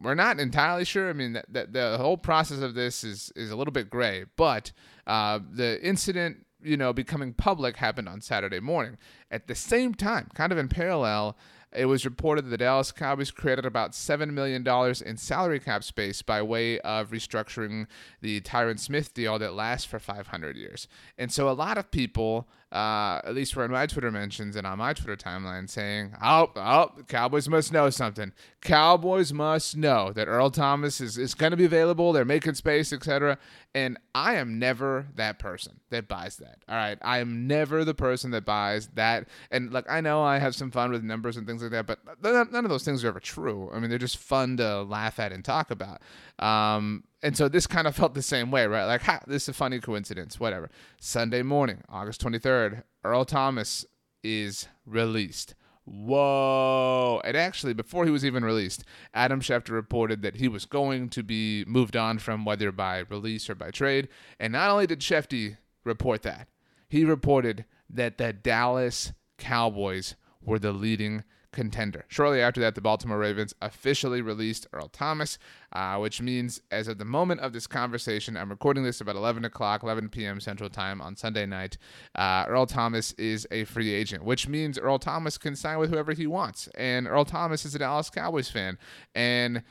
we're 0.00 0.14
not 0.14 0.38
entirely 0.38 0.84
sure. 0.84 1.10
I 1.10 1.12
mean, 1.12 1.32
that, 1.34 1.52
that 1.52 1.72
the 1.72 1.98
whole 1.98 2.16
process 2.16 2.60
of 2.60 2.74
this 2.74 3.04
is 3.04 3.32
is 3.36 3.50
a 3.50 3.56
little 3.56 3.72
bit 3.72 3.90
gray, 3.90 4.24
but 4.36 4.72
uh, 5.06 5.40
the 5.50 5.84
incident, 5.84 6.46
you 6.62 6.76
know, 6.76 6.92
becoming 6.92 7.34
public 7.34 7.76
happened 7.76 8.08
on 8.08 8.20
Saturday 8.20 8.60
morning. 8.60 8.96
At 9.30 9.48
the 9.48 9.54
same 9.54 9.94
time, 9.94 10.28
kind 10.34 10.52
of 10.52 10.58
in 10.58 10.68
parallel, 10.68 11.36
it 11.74 11.86
was 11.86 12.04
reported 12.04 12.46
that 12.46 12.50
the 12.50 12.58
Dallas 12.58 12.92
Cowboys 12.92 13.30
created 13.30 13.64
about 13.64 13.92
$7 13.92 14.32
million 14.32 14.66
in 15.06 15.16
salary 15.16 15.60
cap 15.60 15.84
space 15.84 16.22
by 16.22 16.42
way 16.42 16.78
of 16.80 17.10
restructuring 17.10 17.86
the 18.20 18.40
Tyron 18.40 18.78
Smith 18.78 19.14
deal 19.14 19.38
that 19.38 19.54
lasts 19.54 19.86
for 19.86 19.98
500 19.98 20.56
years. 20.56 20.88
And 21.16 21.32
so 21.32 21.48
a 21.48 21.52
lot 21.52 21.78
of 21.78 21.90
people 21.90 22.48
uh, 22.72 23.20
at 23.24 23.34
least 23.34 23.54
were 23.54 23.66
in 23.66 23.70
my 23.70 23.86
Twitter 23.86 24.10
mentions 24.10 24.56
and 24.56 24.66
on 24.66 24.78
my 24.78 24.94
Twitter 24.94 25.14
timeline 25.14 25.68
saying, 25.68 26.14
oh, 26.22 26.50
oh, 26.56 26.90
Cowboys 27.06 27.46
must 27.46 27.70
know 27.70 27.90
something. 27.90 28.32
Cowboys 28.62 29.30
must 29.30 29.76
know 29.76 30.10
that 30.12 30.26
Earl 30.26 30.48
Thomas 30.48 30.98
is, 30.98 31.18
is 31.18 31.34
going 31.34 31.50
to 31.50 31.56
be 31.56 31.66
available. 31.66 32.14
They're 32.14 32.24
making 32.24 32.54
space, 32.54 32.90
etc. 32.90 33.36
And 33.74 33.98
I 34.14 34.36
am 34.36 34.58
never 34.58 35.06
that 35.16 35.38
person 35.38 35.80
that 35.90 36.08
buys 36.08 36.36
that. 36.36 36.60
All 36.66 36.74
right. 36.74 36.96
I 37.02 37.18
am 37.18 37.46
never 37.46 37.84
the 37.84 37.94
person 37.94 38.30
that 38.30 38.46
buys 38.46 38.88
that. 38.94 39.28
And 39.50 39.70
like, 39.70 39.90
I 39.90 40.00
know 40.00 40.22
I 40.22 40.38
have 40.38 40.54
some 40.54 40.70
fun 40.70 40.92
with 40.92 41.02
numbers 41.02 41.36
and 41.36 41.46
things 41.46 41.62
like 41.62 41.72
that, 41.72 41.86
but 41.86 41.98
none 42.22 42.64
of 42.64 42.70
those 42.70 42.84
things 42.84 43.04
are 43.04 43.08
ever 43.08 43.20
true. 43.20 43.70
I 43.70 43.80
mean, 43.80 43.90
they're 43.90 43.98
just 43.98 44.16
fun 44.16 44.56
to 44.56 44.82
laugh 44.82 45.18
at 45.18 45.30
and 45.30 45.44
talk 45.44 45.70
about. 45.70 46.00
Um, 46.38 47.04
and 47.22 47.36
so 47.36 47.48
this 47.48 47.66
kind 47.66 47.86
of 47.86 47.94
felt 47.94 48.14
the 48.14 48.22
same 48.22 48.50
way, 48.50 48.66
right? 48.66 48.84
Like, 48.84 49.02
ha, 49.02 49.20
this 49.26 49.44
is 49.44 49.50
a 49.50 49.52
funny 49.52 49.78
coincidence, 49.78 50.40
whatever. 50.40 50.70
Sunday 51.00 51.42
morning, 51.42 51.82
August 51.88 52.22
23rd, 52.24 52.82
Earl 53.04 53.24
Thomas 53.24 53.86
is 54.22 54.68
released. 54.86 55.54
Whoa. 55.84 57.20
And 57.24 57.36
actually, 57.36 57.74
before 57.74 58.04
he 58.04 58.10
was 58.10 58.24
even 58.24 58.44
released, 58.44 58.84
Adam 59.14 59.40
Schefter 59.40 59.70
reported 59.70 60.22
that 60.22 60.36
he 60.36 60.48
was 60.48 60.64
going 60.64 61.08
to 61.10 61.22
be 61.22 61.64
moved 61.66 61.96
on 61.96 62.18
from 62.18 62.44
whether 62.44 62.70
by 62.70 62.98
release 63.08 63.50
or 63.50 63.54
by 63.54 63.70
trade. 63.70 64.08
And 64.38 64.52
not 64.52 64.70
only 64.70 64.86
did 64.86 65.00
Shefty 65.00 65.56
report 65.84 66.22
that, 66.22 66.48
he 66.88 67.04
reported 67.04 67.64
that 67.90 68.18
the 68.18 68.32
Dallas 68.32 69.12
Cowboys 69.38 70.14
were 70.40 70.58
the 70.58 70.72
leading 70.72 71.24
contender. 71.52 72.04
Shortly 72.08 72.40
after 72.40 72.60
that, 72.60 72.74
the 72.74 72.80
Baltimore 72.80 73.18
Ravens 73.18 73.54
officially 73.60 74.20
released 74.20 74.66
Earl 74.72 74.88
Thomas, 74.88 75.38
uh, 75.72 75.96
which 75.98 76.20
means 76.20 76.60
as 76.70 76.88
of 76.88 76.98
the 76.98 77.04
moment 77.04 77.40
of 77.40 77.52
this 77.52 77.66
conversation, 77.66 78.36
I'm 78.36 78.50
recording 78.50 78.82
this 78.82 79.00
about 79.00 79.16
11 79.16 79.44
o'clock, 79.44 79.82
11 79.82 80.08
p.m. 80.08 80.40
Central 80.40 80.70
Time 80.70 81.00
on 81.00 81.16
Sunday 81.16 81.46
night. 81.46 81.78
Uh, 82.14 82.44
Earl 82.48 82.66
Thomas 82.66 83.12
is 83.12 83.46
a 83.50 83.64
free 83.64 83.92
agent, 83.92 84.24
which 84.24 84.48
means 84.48 84.78
Earl 84.78 84.98
Thomas 84.98 85.38
can 85.38 85.54
sign 85.54 85.78
with 85.78 85.90
whoever 85.90 86.12
he 86.12 86.26
wants. 86.26 86.68
And 86.76 87.06
Earl 87.06 87.24
Thomas 87.24 87.64
is 87.64 87.74
a 87.74 87.78
Dallas 87.78 88.10
Cowboys 88.10 88.50
fan. 88.50 88.78
And 89.14 89.62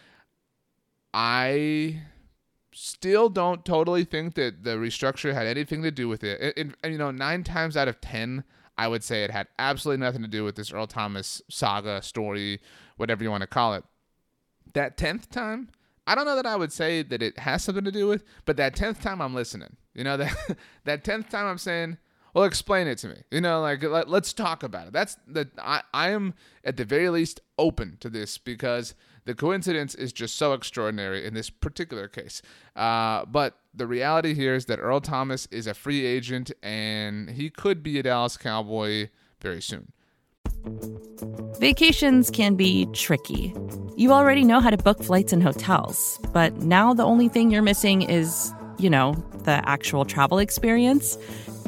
I 1.14 2.02
still 2.74 3.30
don't 3.30 3.66
totally 3.66 4.06
think 4.06 4.36
that 4.36 4.64
the 4.64 4.78
restructure 4.78 5.34
had 5.34 5.46
anything 5.46 5.84
to 5.84 5.92
do 5.92 6.08
with 6.08 6.24
it. 6.24 6.58
And, 6.58 6.76
and, 6.84 6.94
you 6.94 7.00
know, 7.00 7.12
nine 7.12 7.44
times 7.44 7.76
out 7.76 7.88
of 7.88 8.00
ten, 8.02 8.44
I 8.82 8.88
would 8.88 9.04
say 9.04 9.24
it 9.24 9.30
had 9.30 9.48
absolutely 9.60 10.04
nothing 10.04 10.24
to 10.24 10.28
do 10.28 10.44
with 10.44 10.56
this 10.56 10.74
Earl 10.74 10.88
Thomas 10.88 11.40
saga 11.52 12.02
story, 12.02 12.60
whatever 12.98 13.24
you 13.24 13.30
want 13.30 13.42
to 13.42 13.48
call 13.48 13.76
it. 13.76 13.84
That 14.74 14.98
tenth 14.98 15.30
time, 15.30 15.70
I 16.08 16.16
don't 16.16 16.26
know 16.26 16.36
that 16.36 16.48
I 16.48 16.56
would 16.56 16.74
say 16.74 17.04
that 17.04 17.22
it 17.22 17.38
has 17.38 17.64
something 17.64 17.84
to 17.84 17.92
do 17.92 18.08
with, 18.08 18.24
but 18.46 18.58
that 18.58 18.76
tenth 18.76 19.00
time 19.00 19.22
I'm 19.22 19.36
listening. 19.36 19.78
You 19.94 20.04
know 20.04 20.18
that 20.18 20.58
that 20.86 21.04
tenth 21.04 21.30
time 21.30 21.46
I'm 21.46 21.60
saying, 21.60 22.00
well, 22.34 22.44
explain 22.44 22.88
it 22.88 22.98
to 23.00 23.10
me. 23.10 23.22
You 23.30 23.42
know, 23.42 23.62
like 23.62 23.84
let, 23.84 24.08
us 24.08 24.34
talk 24.34 24.64
about 24.64 24.88
it. 24.88 24.94
That's 24.94 25.16
the 25.28 25.48
I 25.60 25.84
I 25.94 26.10
am 26.10 26.34
at 26.64 26.78
the 26.78 26.84
very 26.84 27.10
least 27.10 27.40
open 27.60 27.98
to 28.00 28.10
this 28.10 28.40
because 28.40 28.96
the 29.26 29.36
coincidence 29.36 29.96
is 29.96 30.12
just 30.12 30.36
so 30.36 30.54
extraordinary 30.54 31.26
in 31.26 31.34
this 31.34 31.50
particular 31.50 32.08
case. 32.08 32.42
Uh, 32.76 33.26
but 33.26 33.58
the 33.74 33.88
reality 33.88 34.34
here 34.34 34.56
is 34.56 34.66
that 34.66 34.80
Earl 34.80 35.02
Thomas 35.02 35.48
is 35.52 35.68
a 35.68 35.74
free 35.74 36.06
agent 36.06 36.52
and 36.64 37.30
he 37.30 37.50
could 37.50 37.84
be 37.84 38.00
a 38.00 38.04
Dallas 38.04 38.38
Cowboy 38.38 39.10
very 39.40 39.62
soon. 39.62 39.92
Vacations 41.60 42.30
can 42.32 42.56
be 42.56 42.88
tricky. 42.94 43.54
You 43.96 44.12
already 44.12 44.44
know 44.44 44.60
how 44.60 44.70
to 44.70 44.78
book 44.78 45.04
flights 45.04 45.34
and 45.34 45.44
hotels, 45.44 46.20
but 46.34 46.56
now 46.58 46.94
the 46.94 47.04
only 47.04 47.30
thing 47.30 47.52
you're 47.52 47.62
missing 47.62 48.02
is, 48.02 48.54
you 48.80 48.90
know, 48.90 49.14
the 49.44 49.62
actual 49.68 50.06
travel 50.06 50.40
experience. 50.40 51.18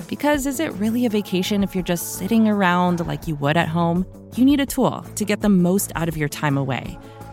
Because 0.07 0.45
is 0.47 0.59
it 0.59 0.73
really 0.73 1.05
a 1.05 1.09
vacation 1.09 1.63
if 1.63 1.75
you're 1.75 1.83
just 1.83 2.13
sitting 2.13 2.47
around 2.47 3.05
like 3.05 3.27
you 3.27 3.35
would 3.35 3.57
at 3.57 3.67
home? 3.67 4.05
You 4.35 4.45
need 4.45 4.59
a 4.59 4.65
tool 4.65 5.05
to 5.15 5.25
get 5.25 5.41
the 5.41 5.49
most 5.49 5.91
out 5.95 6.07
of 6.07 6.17
your 6.17 6.29
time 6.29 6.57
away. 6.57 6.97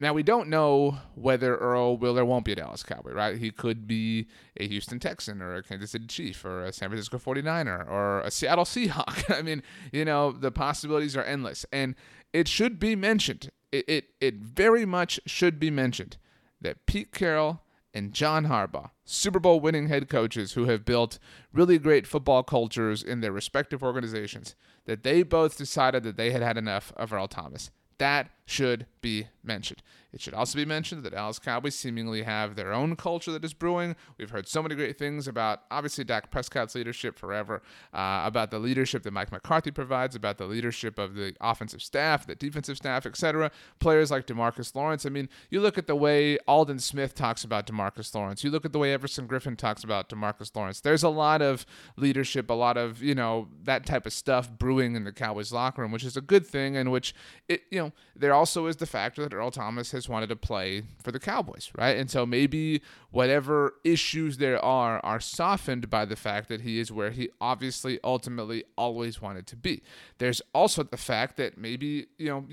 Now 0.00 0.12
we 0.12 0.22
don't 0.22 0.48
know 0.48 0.98
whether 1.14 1.56
Earl 1.56 1.96
will 1.96 2.18
or 2.18 2.24
won't 2.24 2.44
be 2.44 2.52
a 2.52 2.56
Dallas 2.56 2.84
Cowboy, 2.84 3.12
right? 3.12 3.36
He 3.36 3.50
could 3.50 3.88
be 3.88 4.28
a 4.56 4.68
Houston 4.68 5.00
Texan 5.00 5.42
or 5.42 5.56
a 5.56 5.62
Kansas 5.62 5.90
City 5.90 6.06
Chief 6.06 6.44
or 6.44 6.64
a 6.64 6.72
San 6.72 6.88
Francisco 6.88 7.18
49er 7.18 7.88
or 7.88 8.20
a 8.20 8.30
Seattle 8.30 8.64
Seahawk. 8.64 9.36
I 9.36 9.42
mean, 9.42 9.62
you 9.92 10.04
know, 10.04 10.30
the 10.30 10.52
possibilities 10.52 11.16
are 11.16 11.24
endless. 11.24 11.66
And 11.72 11.96
it 12.32 12.46
should 12.46 12.78
be 12.78 12.94
mentioned, 12.94 13.50
it, 13.72 13.88
it, 13.88 14.04
it 14.20 14.34
very 14.36 14.86
much 14.86 15.18
should 15.26 15.58
be 15.58 15.70
mentioned 15.70 16.16
that 16.60 16.86
Pete 16.86 17.12
Carroll 17.12 17.62
and 17.92 18.12
John 18.12 18.46
Harbaugh, 18.46 18.90
Super 19.04 19.40
Bowl 19.40 19.58
winning 19.58 19.88
head 19.88 20.08
coaches 20.08 20.52
who 20.52 20.66
have 20.66 20.84
built 20.84 21.18
really 21.52 21.78
great 21.78 22.06
football 22.06 22.44
cultures 22.44 23.02
in 23.02 23.20
their 23.20 23.32
respective 23.32 23.82
organizations, 23.82 24.54
that 24.84 25.02
they 25.02 25.24
both 25.24 25.58
decided 25.58 26.04
that 26.04 26.16
they 26.16 26.30
had 26.30 26.42
had 26.42 26.56
enough 26.56 26.92
of 26.96 27.12
Earl 27.12 27.26
Thomas. 27.26 27.70
That 27.98 28.30
should 28.48 28.86
be 29.02 29.28
mentioned. 29.44 29.82
It 30.10 30.22
should 30.22 30.32
also 30.32 30.56
be 30.56 30.64
mentioned 30.64 31.02
that 31.02 31.12
Dallas 31.12 31.38
Cowboys 31.38 31.74
seemingly 31.74 32.22
have 32.22 32.56
their 32.56 32.72
own 32.72 32.96
culture 32.96 33.30
that 33.32 33.44
is 33.44 33.52
brewing. 33.52 33.94
We've 34.16 34.30
heard 34.30 34.48
so 34.48 34.62
many 34.62 34.74
great 34.74 34.98
things 34.98 35.28
about, 35.28 35.64
obviously, 35.70 36.02
Dak 36.02 36.30
Prescott's 36.30 36.74
leadership 36.74 37.18
forever, 37.18 37.62
uh, 37.92 38.22
about 38.24 38.50
the 38.50 38.58
leadership 38.58 39.02
that 39.02 39.12
Mike 39.12 39.30
McCarthy 39.30 39.70
provides, 39.70 40.16
about 40.16 40.38
the 40.38 40.46
leadership 40.46 40.98
of 40.98 41.14
the 41.14 41.34
offensive 41.42 41.82
staff, 41.82 42.26
the 42.26 42.34
defensive 42.34 42.78
staff, 42.78 43.04
etc. 43.04 43.50
Players 43.80 44.10
like 44.10 44.26
Demarcus 44.26 44.74
Lawrence. 44.74 45.04
I 45.04 45.10
mean, 45.10 45.28
you 45.50 45.60
look 45.60 45.76
at 45.76 45.86
the 45.86 45.96
way 45.96 46.38
Aldon 46.48 46.78
Smith 46.78 47.14
talks 47.14 47.44
about 47.44 47.66
Demarcus 47.66 48.14
Lawrence. 48.14 48.42
You 48.42 48.50
look 48.50 48.64
at 48.64 48.72
the 48.72 48.78
way 48.78 48.94
Everson 48.94 49.28
Griffen 49.28 49.58
talks 49.58 49.84
about 49.84 50.08
Demarcus 50.08 50.56
Lawrence. 50.56 50.80
There's 50.80 51.02
a 51.02 51.10
lot 51.10 51.42
of 51.42 51.66
leadership, 51.98 52.48
a 52.48 52.54
lot 52.54 52.78
of, 52.78 53.02
you 53.02 53.14
know, 53.14 53.48
that 53.64 53.84
type 53.84 54.06
of 54.06 54.14
stuff 54.14 54.50
brewing 54.50 54.96
in 54.96 55.04
the 55.04 55.12
Cowboys 55.12 55.52
locker 55.52 55.82
room, 55.82 55.92
which 55.92 56.04
is 56.04 56.16
a 56.16 56.22
good 56.22 56.46
thing, 56.46 56.78
and 56.78 56.90
which, 56.90 57.14
it, 57.46 57.64
you 57.70 57.78
know, 57.78 57.92
there 58.16 58.32
also 58.38 58.66
is 58.66 58.76
the 58.76 58.86
factor 58.86 59.22
that 59.22 59.34
Earl 59.34 59.50
Thomas 59.50 59.90
has 59.90 60.08
wanted 60.08 60.28
to 60.28 60.36
play 60.36 60.84
for 61.02 61.10
the 61.10 61.18
Cowboys, 61.18 61.72
right? 61.76 61.96
And 61.96 62.08
so 62.08 62.24
maybe 62.24 62.80
whatever 63.10 63.74
issues 63.84 64.36
there 64.36 64.64
are 64.64 65.00
are 65.04 65.18
softened 65.18 65.90
by 65.90 66.04
the 66.04 66.14
fact 66.14 66.48
that 66.48 66.60
he 66.60 66.78
is 66.78 66.92
where 66.92 67.10
he 67.10 67.30
obviously 67.40 67.98
ultimately 68.04 68.62
always 68.76 69.20
wanted 69.20 69.48
to 69.48 69.56
be. 69.56 69.82
There's 70.18 70.40
also 70.54 70.84
the 70.84 70.96
fact 70.96 71.36
that 71.38 71.58
maybe, 71.58 72.06
you 72.16 72.28
know, 72.28 72.46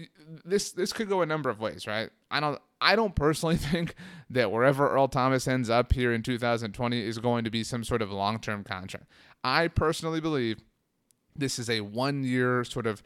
this 0.43 0.71
this 0.71 0.91
could 0.91 1.07
go 1.07 1.21
a 1.21 1.25
number 1.27 1.51
of 1.51 1.59
ways, 1.59 1.85
right? 1.85 2.09
I 2.31 2.39
don't 2.39 2.59
I 2.81 2.95
don't 2.95 3.15
personally 3.15 3.57
think 3.71 3.93
that 4.31 4.51
wherever 4.51 4.89
Earl 4.89 5.07
Thomas 5.07 5.47
ends 5.47 5.69
up 5.69 5.93
here 5.93 6.11
in 6.11 6.23
2020 6.23 6.99
is 6.99 7.19
going 7.19 7.43
to 7.43 7.51
be 7.51 7.63
some 7.63 7.83
sort 7.83 8.01
of 8.01 8.11
long-term 8.11 8.63
contract. 8.63 9.05
I 9.43 9.67
personally 9.67 10.19
believe 10.19 10.63
this 11.35 11.59
is 11.59 11.69
a 11.69 11.81
one-year 11.81 12.63
sort 12.63 12.87
of 12.87 13.03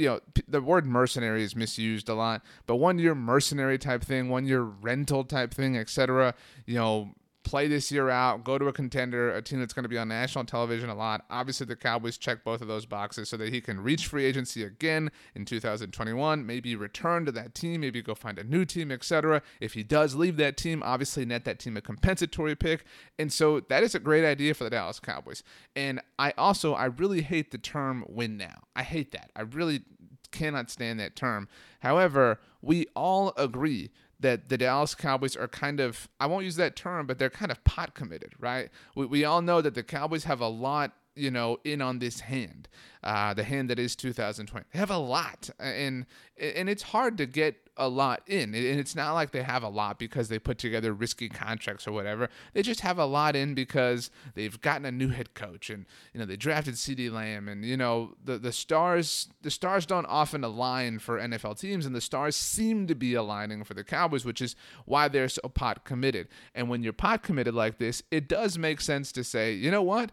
you 0.00 0.08
know 0.08 0.20
the 0.48 0.60
word 0.60 0.86
mercenary 0.86 1.42
is 1.42 1.54
misused 1.54 2.08
a 2.08 2.14
lot 2.14 2.42
but 2.66 2.76
one 2.76 2.98
year 2.98 3.14
mercenary 3.14 3.78
type 3.78 4.02
thing 4.02 4.28
one 4.28 4.46
year 4.46 4.62
rental 4.62 5.24
type 5.24 5.52
thing 5.52 5.76
etc 5.76 6.34
you 6.64 6.74
know 6.74 7.10
play 7.42 7.68
this 7.68 7.90
year 7.90 8.10
out, 8.10 8.44
go 8.44 8.58
to 8.58 8.66
a 8.66 8.72
contender, 8.72 9.34
a 9.34 9.42
team 9.42 9.60
that's 9.60 9.72
going 9.72 9.84
to 9.84 9.88
be 9.88 9.98
on 9.98 10.08
national 10.08 10.44
television 10.44 10.90
a 10.90 10.94
lot. 10.94 11.24
Obviously, 11.30 11.66
the 11.66 11.76
Cowboys 11.76 12.18
check 12.18 12.44
both 12.44 12.60
of 12.60 12.68
those 12.68 12.86
boxes 12.86 13.28
so 13.28 13.36
that 13.36 13.52
he 13.52 13.60
can 13.60 13.80
reach 13.80 14.06
free 14.06 14.24
agency 14.24 14.62
again 14.62 15.10
in 15.34 15.44
2021, 15.44 16.44
maybe 16.44 16.76
return 16.76 17.24
to 17.24 17.32
that 17.32 17.54
team, 17.54 17.80
maybe 17.80 18.02
go 18.02 18.14
find 18.14 18.38
a 18.38 18.44
new 18.44 18.64
team, 18.64 18.90
etc. 18.92 19.42
If 19.60 19.74
he 19.74 19.82
does 19.82 20.14
leave 20.14 20.36
that 20.36 20.56
team, 20.56 20.82
obviously 20.84 21.24
net 21.24 21.44
that 21.44 21.58
team 21.58 21.76
a 21.76 21.80
compensatory 21.80 22.54
pick. 22.54 22.84
And 23.18 23.32
so 23.32 23.60
that 23.60 23.82
is 23.82 23.94
a 23.94 24.00
great 24.00 24.24
idea 24.24 24.54
for 24.54 24.64
the 24.64 24.70
Dallas 24.70 25.00
Cowboys. 25.00 25.42
And 25.74 26.00
I 26.18 26.32
also 26.36 26.74
I 26.74 26.86
really 26.86 27.22
hate 27.22 27.50
the 27.50 27.58
term 27.58 28.04
win 28.08 28.36
now. 28.36 28.62
I 28.76 28.82
hate 28.82 29.12
that. 29.12 29.30
I 29.34 29.42
really 29.42 29.82
cannot 30.30 30.70
stand 30.70 31.00
that 31.00 31.16
term. 31.16 31.48
However, 31.80 32.40
we 32.62 32.86
all 32.94 33.32
agree 33.36 33.90
that 34.20 34.48
the 34.48 34.58
Dallas 34.58 34.94
Cowboys 34.94 35.36
are 35.36 35.48
kind 35.48 35.80
of, 35.80 36.08
I 36.18 36.26
won't 36.26 36.44
use 36.44 36.56
that 36.56 36.76
term, 36.76 37.06
but 37.06 37.18
they're 37.18 37.30
kind 37.30 37.50
of 37.50 37.62
pot 37.64 37.94
committed, 37.94 38.34
right? 38.38 38.70
We, 38.94 39.06
we 39.06 39.24
all 39.24 39.42
know 39.42 39.60
that 39.60 39.74
the 39.74 39.82
Cowboys 39.82 40.24
have 40.24 40.40
a 40.40 40.48
lot 40.48 40.92
you 41.14 41.30
know, 41.30 41.58
in 41.64 41.82
on 41.82 41.98
this 41.98 42.20
hand, 42.20 42.68
uh, 43.02 43.34
the 43.34 43.44
hand 43.44 43.70
that 43.70 43.78
is 43.78 43.96
2020. 43.96 44.66
They 44.72 44.78
have 44.78 44.90
a 44.90 44.98
lot, 44.98 45.50
and 45.58 46.06
and 46.38 46.68
it's 46.68 46.82
hard 46.82 47.18
to 47.18 47.26
get 47.26 47.56
a 47.76 47.88
lot 47.88 48.22
in. 48.26 48.54
And 48.54 48.78
it's 48.78 48.94
not 48.94 49.14
like 49.14 49.32
they 49.32 49.42
have 49.42 49.62
a 49.62 49.68
lot 49.68 49.98
because 49.98 50.28
they 50.28 50.38
put 50.38 50.58
together 50.58 50.92
risky 50.92 51.28
contracts 51.28 51.88
or 51.88 51.92
whatever. 51.92 52.28
They 52.52 52.62
just 52.62 52.80
have 52.80 52.98
a 52.98 53.06
lot 53.06 53.34
in 53.34 53.54
because 53.54 54.10
they've 54.34 54.60
gotten 54.60 54.84
a 54.84 54.92
new 54.92 55.08
head 55.08 55.34
coach, 55.34 55.70
and 55.70 55.86
you 56.12 56.20
know 56.20 56.26
they 56.26 56.36
drafted 56.36 56.74
CeeDee 56.74 57.10
Lamb, 57.10 57.48
and 57.48 57.64
you 57.64 57.76
know 57.76 58.14
the 58.22 58.38
the 58.38 58.52
stars 58.52 59.28
the 59.42 59.50
stars 59.50 59.86
don't 59.86 60.06
often 60.06 60.44
align 60.44 60.98
for 60.98 61.18
NFL 61.18 61.58
teams, 61.58 61.86
and 61.86 61.94
the 61.94 62.00
stars 62.00 62.36
seem 62.36 62.86
to 62.86 62.94
be 62.94 63.14
aligning 63.14 63.64
for 63.64 63.74
the 63.74 63.84
Cowboys, 63.84 64.24
which 64.24 64.40
is 64.40 64.54
why 64.84 65.08
they're 65.08 65.28
so 65.28 65.48
pot 65.48 65.84
committed. 65.84 66.28
And 66.54 66.68
when 66.68 66.82
you're 66.82 66.92
pot 66.92 67.22
committed 67.22 67.54
like 67.54 67.78
this, 67.78 68.02
it 68.10 68.28
does 68.28 68.58
make 68.58 68.80
sense 68.80 69.10
to 69.12 69.24
say, 69.24 69.52
you 69.54 69.70
know 69.70 69.82
what 69.82 70.12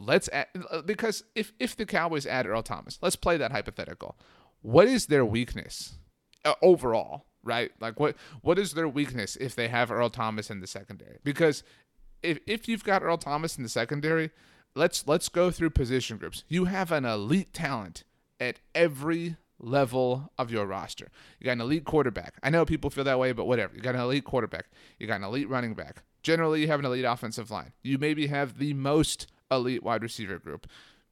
let's 0.00 0.28
add, 0.32 0.46
uh, 0.70 0.82
because 0.82 1.24
if 1.34 1.52
if 1.58 1.76
the 1.76 1.86
Cowboys 1.86 2.26
add 2.26 2.46
Earl 2.46 2.62
Thomas, 2.62 2.98
let's 3.02 3.16
play 3.16 3.36
that 3.36 3.52
hypothetical. 3.52 4.16
What 4.62 4.88
is 4.88 5.06
their 5.06 5.24
weakness 5.24 5.98
uh, 6.44 6.54
overall? 6.62 7.26
Right, 7.42 7.70
like 7.80 7.98
what 7.98 8.16
what 8.42 8.58
is 8.58 8.74
their 8.74 8.88
weakness 8.88 9.36
if 9.36 9.54
they 9.54 9.68
have 9.68 9.90
Earl 9.90 10.10
Thomas 10.10 10.50
in 10.50 10.60
the 10.60 10.66
secondary? 10.66 11.18
Because 11.24 11.62
if 12.22 12.38
if 12.46 12.68
you've 12.68 12.84
got 12.84 13.02
Earl 13.02 13.16
Thomas 13.16 13.56
in 13.56 13.62
the 13.62 13.68
secondary, 13.68 14.30
let's 14.74 15.06
let's 15.06 15.28
go 15.28 15.50
through 15.50 15.70
position 15.70 16.18
groups. 16.18 16.44
You 16.48 16.66
have 16.66 16.92
an 16.92 17.04
elite 17.04 17.54
talent 17.54 18.04
at 18.38 18.60
every 18.74 19.36
level 19.58 20.30
of 20.38 20.50
your 20.50 20.66
roster. 20.66 21.08
You 21.38 21.46
got 21.46 21.52
an 21.52 21.60
elite 21.60 21.84
quarterback. 21.84 22.34
I 22.42 22.50
know 22.50 22.64
people 22.64 22.90
feel 22.90 23.04
that 23.04 23.18
way, 23.18 23.32
but 23.32 23.46
whatever. 23.46 23.74
You 23.74 23.80
got 23.80 23.94
an 23.94 24.00
elite 24.00 24.24
quarterback. 24.24 24.66
You 24.98 25.06
got 25.06 25.16
an 25.16 25.24
elite 25.24 25.48
running 25.48 25.74
back. 25.74 26.02
Generally, 26.22 26.62
you 26.62 26.68
have 26.68 26.80
an 26.80 26.86
elite 26.86 27.04
offensive 27.04 27.50
line. 27.50 27.72
You 27.82 27.98
maybe 27.98 28.26
have 28.26 28.58
the 28.58 28.74
most 28.74 29.26
elite 29.50 29.82
wide 29.82 30.02
receiver 30.02 30.38
group. 30.38 30.66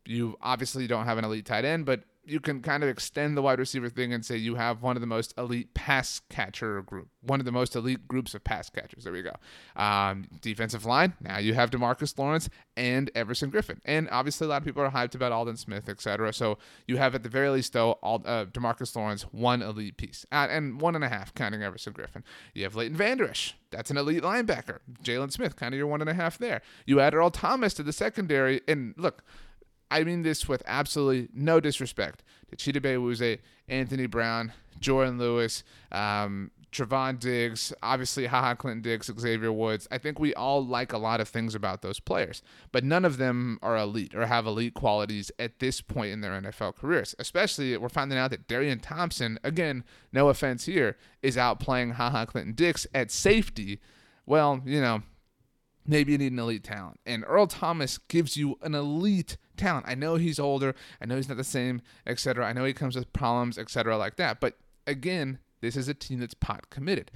You 0.04 0.37
obviously 0.40 0.87
don't 0.87 1.04
have 1.04 1.18
an 1.18 1.25
elite 1.25 1.47
tight 1.47 1.64
end, 1.64 1.85
but 1.85 2.02
you 2.29 2.41
can 2.41 2.61
kind 2.61 2.83
of 2.83 2.89
extend 2.89 3.37
the 3.37 3.43
wide 3.43 3.59
receiver 3.59 3.89
thing 3.89 4.13
and 4.13 4.25
say 4.25 4.37
you 4.37 4.57
have 4.57 4.83
one 4.83 4.97
of 4.97 5.01
the 5.01 5.07
most 5.07 5.35
elite 5.39 5.75
pass 5.75 6.21
catcher 6.29 6.83
group, 6.83 7.09
one 7.23 7.41
of 7.41 7.47
the 7.47 7.53
most 7.53 7.75
elite 7.75 8.07
groups 8.07 8.35
of 8.35 8.45
pass 8.45 8.69
catchers. 8.71 9.05
There 9.05 9.13
we 9.13 9.23
go. 9.23 9.35
Um, 9.77 10.29
defensive 10.41 10.85
line. 10.85 11.15
Now 11.21 11.39
you 11.39 11.55
have 11.55 11.71
Demarcus 11.71 12.17
Lawrence 12.19 12.49
and 12.77 13.11
Everson 13.15 13.51
Griffen, 13.51 13.79
and 13.85 14.09
obviously 14.11 14.47
a 14.47 14.51
lot 14.51 14.59
of 14.59 14.65
people 14.65 14.83
are 14.83 14.91
hyped 14.91 15.15
about 15.15 15.33
Aldon 15.33 15.57
Smith, 15.57 15.89
etc. 15.89 16.33
So 16.33 16.59
you 16.87 16.97
have 16.99 17.15
at 17.15 17.23
the 17.23 17.29
very 17.29 17.49
least 17.49 17.73
though, 17.73 17.93
uh, 18.03 18.45
Demarcus 18.47 18.95
Lawrence 18.95 19.23
one 19.23 19.63
elite 19.63 19.97
piece, 19.97 20.27
uh, 20.31 20.47
and 20.51 20.81
one 20.81 20.95
and 20.95 21.05
a 21.05 21.09
half 21.09 21.35
counting 21.35 21.63
Everson 21.63 21.93
Griffen. 21.93 22.23
You 22.55 22.65
have 22.65 22.77
Leighton 22.77 22.97
Vander 22.97 23.29
Esch. 23.29 23.55
That's 23.71 23.91
an 23.91 23.97
elite 23.97 24.23
linebacker. 24.23 24.79
Jaylon 25.03 25.31
Smith, 25.31 25.57
kind 25.57 25.75
of 25.75 25.79
your 25.79 25.87
one 25.87 26.01
and 26.01 26.09
a 26.09 26.15
half 26.15 26.39
there. 26.39 26.63
You 26.87 27.01
add 27.01 27.15
Earl 27.15 27.31
Thomas 27.31 27.75
to 27.75 27.83
the 27.83 27.93
secondary, 27.93 28.63
and 28.67 28.95
look 28.97 29.23
I 29.90 30.04
mean 30.04 30.23
this 30.23 30.49
with 30.49 30.62
absolutely 30.66 31.28
no 31.33 31.61
disrespect 31.61 32.23
to 32.50 32.57
Chidobe 32.57 32.97
Awuzie, 32.97 33.38
Anthony 33.68 34.07
Brown, 34.07 34.52
Jourdan 34.80 35.18
Lewis, 35.18 35.64
um, 35.92 36.50
Trevon 36.71 37.18
Diggs, 37.18 37.73
obviously 37.83 38.26
Ha 38.26 38.40
Ha 38.40 38.54
Clinton-Dix, 38.54 39.11
Xavier 39.18 39.52
Woods. 39.52 39.88
I 39.90 39.99
think 39.99 40.18
we 40.18 40.35
all 40.35 40.64
like 40.64 40.92
a 40.92 40.99
lot 40.99 41.21
of 41.21 41.28
things 41.28 41.54
about 41.54 41.83
those 41.83 41.99
players, 41.99 42.42
but 42.73 42.85
none 42.85 43.04
of 43.04 43.16
them 43.16 43.59
are 43.62 43.76
elite 43.76 44.14
or 44.14 44.26
have 44.26 44.47
elite 44.47 44.75
qualities 44.75 45.30
at 45.38 45.61
this 45.61 45.80
point 45.80 46.12
in 46.12 46.21
their 46.21 46.38
NFL 46.40 46.76
careers. 46.76 47.14
Especially, 47.18 47.76
we're 47.76 47.88
finding 47.88 48.18
out 48.18 48.30
that 48.30 48.49
Darian 48.49 48.80
Thompson, 48.80 49.38
again, 49.42 49.85
no 50.12 50.28
offense 50.28 50.66
here, 50.66 50.97
is 51.23 51.38
out 51.38 51.59
playing 51.59 51.92
Ha 51.92 52.11
Ha 52.11 52.26
Clinton-Dix 52.26 52.87
at 52.95 53.11
safety. 53.11 53.80
Well, 54.26 54.61
you 54.64 54.80
know, 54.80 55.02
maybe 55.88 56.12
you 56.12 56.18
need 56.18 56.33
an 56.33 56.38
elite 56.38 56.62
talent. 56.62 57.00
And 57.07 57.25
Earl 57.26 57.47
Thomas 57.47 57.99
gives 57.99 58.37
you 58.37 58.59
an 58.62 58.75
elite 58.75 59.38
talent. 59.57 59.87
I 59.88 59.95
know 59.95 60.16
he's 60.16 60.38
older. 60.38 60.75
I 61.00 61.07
know 61.07 61.16
he's 61.16 61.28
not 61.28 61.38
the 61.38 61.45
same, 61.45 61.80
etc. 62.07 62.47
I 62.47 62.52
know 62.52 62.64
he 62.64 62.75
comes 62.75 62.95
with 62.95 63.12
problems, 63.12 63.59
etc. 63.59 63.97
like 63.97 64.16
that. 64.16 64.38
But 64.38 64.59
again, 64.87 65.38
this 65.61 65.76
is 65.76 65.88
a 65.88 65.95
team 65.95 66.21
that's 66.21 66.35
pot 66.35 66.71
committed. 66.71 67.11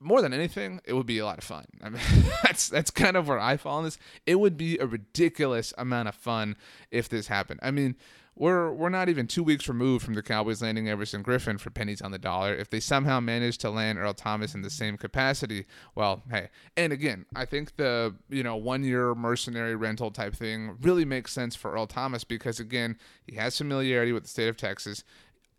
More 0.00 0.20
than 0.20 0.32
anything, 0.32 0.80
it 0.84 0.94
would 0.94 1.06
be 1.06 1.18
a 1.18 1.24
lot 1.24 1.38
of 1.38 1.44
fun. 1.44 1.66
I 1.82 1.90
mean, 1.90 2.02
that's 2.42 2.68
that's 2.68 2.90
kind 2.90 3.16
of 3.16 3.28
where 3.28 3.38
I 3.38 3.56
fall 3.56 3.78
on 3.78 3.84
this. 3.84 3.98
It 4.26 4.36
would 4.36 4.56
be 4.56 4.78
a 4.78 4.86
ridiculous 4.86 5.72
amount 5.78 6.08
of 6.08 6.14
fun 6.14 6.56
if 6.90 7.08
this 7.08 7.28
happened. 7.28 7.60
I 7.62 7.70
mean, 7.70 7.96
we're 8.36 8.72
we're 8.72 8.88
not 8.88 9.08
even 9.08 9.26
two 9.26 9.42
weeks 9.42 9.68
removed 9.68 10.04
from 10.04 10.14
the 10.14 10.22
Cowboys 10.22 10.60
landing 10.60 10.88
Everson 10.88 11.22
Griffen 11.22 11.58
for 11.60 11.70
pennies 11.70 12.02
on 12.02 12.10
the 12.10 12.18
dollar. 12.18 12.54
If 12.54 12.70
they 12.70 12.80
somehow 12.80 13.20
manage 13.20 13.58
to 13.58 13.70
land 13.70 13.98
Earl 13.98 14.14
Thomas 14.14 14.54
in 14.54 14.62
the 14.62 14.70
same 14.70 14.96
capacity, 14.96 15.66
well, 15.94 16.22
hey. 16.30 16.48
And 16.76 16.92
again, 16.92 17.26
I 17.36 17.44
think 17.44 17.76
the 17.76 18.14
you 18.28 18.42
know 18.42 18.56
one 18.56 18.82
year 18.82 19.14
mercenary 19.14 19.76
rental 19.76 20.10
type 20.10 20.34
thing 20.34 20.76
really 20.80 21.04
makes 21.04 21.32
sense 21.32 21.54
for 21.54 21.72
Earl 21.72 21.86
Thomas 21.86 22.24
because 22.24 22.58
again, 22.58 22.98
he 23.26 23.36
has 23.36 23.56
familiarity 23.56 24.12
with 24.12 24.24
the 24.24 24.28
state 24.28 24.48
of 24.48 24.56
Texas 24.56 25.04